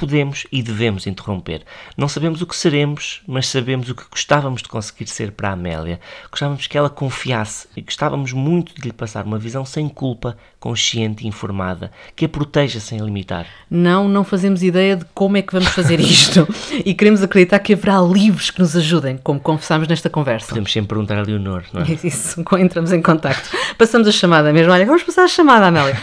[0.02, 1.62] podemos e devemos interromper.
[1.96, 5.54] Não sabemos o que seremos, mas sabemos o que gostávamos de conseguir ser para a
[5.54, 6.00] Amélia.
[6.32, 11.24] Gostávamos que ela confiasse e gostávamos muito de lhe passar uma visão sem culpa, consciente
[11.24, 13.46] e informada, que a proteja sem limitar.
[13.70, 16.48] Não, não fazemos ideia de como é que vamos fazer isto
[16.84, 20.48] e queremos acreditar que haverá livros que nos ajudem, como confessámos nesta conversa.
[20.48, 21.86] Podemos sempre perguntar a Leonor, não é?
[22.04, 23.56] Isso, entramos em contacto.
[23.78, 24.74] Passamos a chamada mesmo.
[24.74, 26.02] Olha, vamos passar a chamada, Amélia.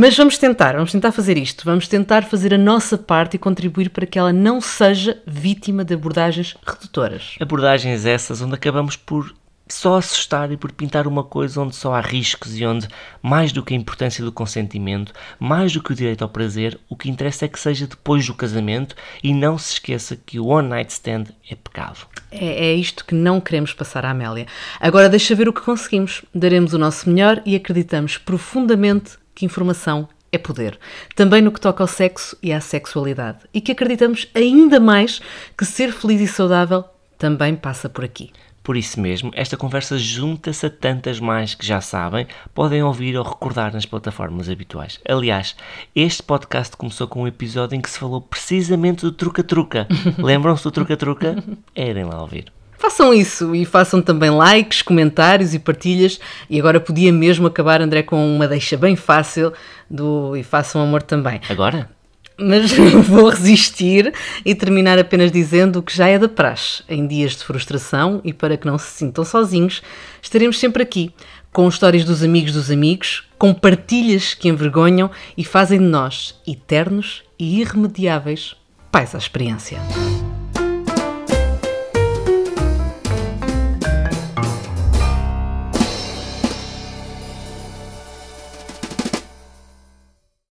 [0.00, 1.64] Mas vamos tentar, vamos tentar fazer isto.
[1.64, 5.92] Vamos tentar fazer a nossa parte e contribuir para que ela não seja vítima de
[5.92, 7.34] abordagens redutoras.
[7.40, 9.34] Abordagens essas onde acabamos por
[9.68, 12.86] só assustar e por pintar uma coisa onde só há riscos e onde,
[13.20, 16.94] mais do que a importância do consentimento, mais do que o direito ao prazer, o
[16.94, 20.68] que interessa é que seja depois do casamento e não se esqueça que o one
[20.68, 22.06] night stand é pecado.
[22.30, 24.46] É, é isto que não queremos passar à Amélia.
[24.78, 26.24] Agora deixa ver o que conseguimos.
[26.32, 30.76] Daremos o nosso melhor e acreditamos profundamente que informação é poder,
[31.14, 35.20] também no que toca ao sexo e à sexualidade, e que acreditamos ainda mais
[35.56, 36.84] que ser feliz e saudável
[37.16, 38.32] também passa por aqui.
[38.64, 43.22] Por isso mesmo, esta conversa junta-se a tantas mais que já sabem, podem ouvir ou
[43.22, 44.98] recordar nas plataformas habituais.
[45.08, 45.54] Aliás,
[45.94, 49.86] este podcast começou com um episódio em que se falou precisamente do truca-truca.
[50.18, 51.42] Lembram-se do truca-truca?
[51.76, 52.57] Erem lá ouvir.
[52.78, 56.20] Façam isso e façam também likes, comentários e partilhas.
[56.48, 59.52] E agora podia mesmo acabar, André, com uma deixa bem fácil
[59.90, 61.40] do E façam amor também.
[61.48, 61.90] Agora?
[62.38, 62.72] Mas
[63.08, 64.14] vou resistir
[64.44, 66.84] e terminar apenas dizendo que já é da praxe.
[66.88, 69.82] Em dias de frustração e para que não se sintam sozinhos,
[70.22, 71.12] estaremos sempre aqui,
[71.52, 77.24] com histórias dos amigos dos amigos, com partilhas que envergonham e fazem de nós eternos
[77.36, 78.54] e irremediáveis
[78.92, 79.78] pais à experiência.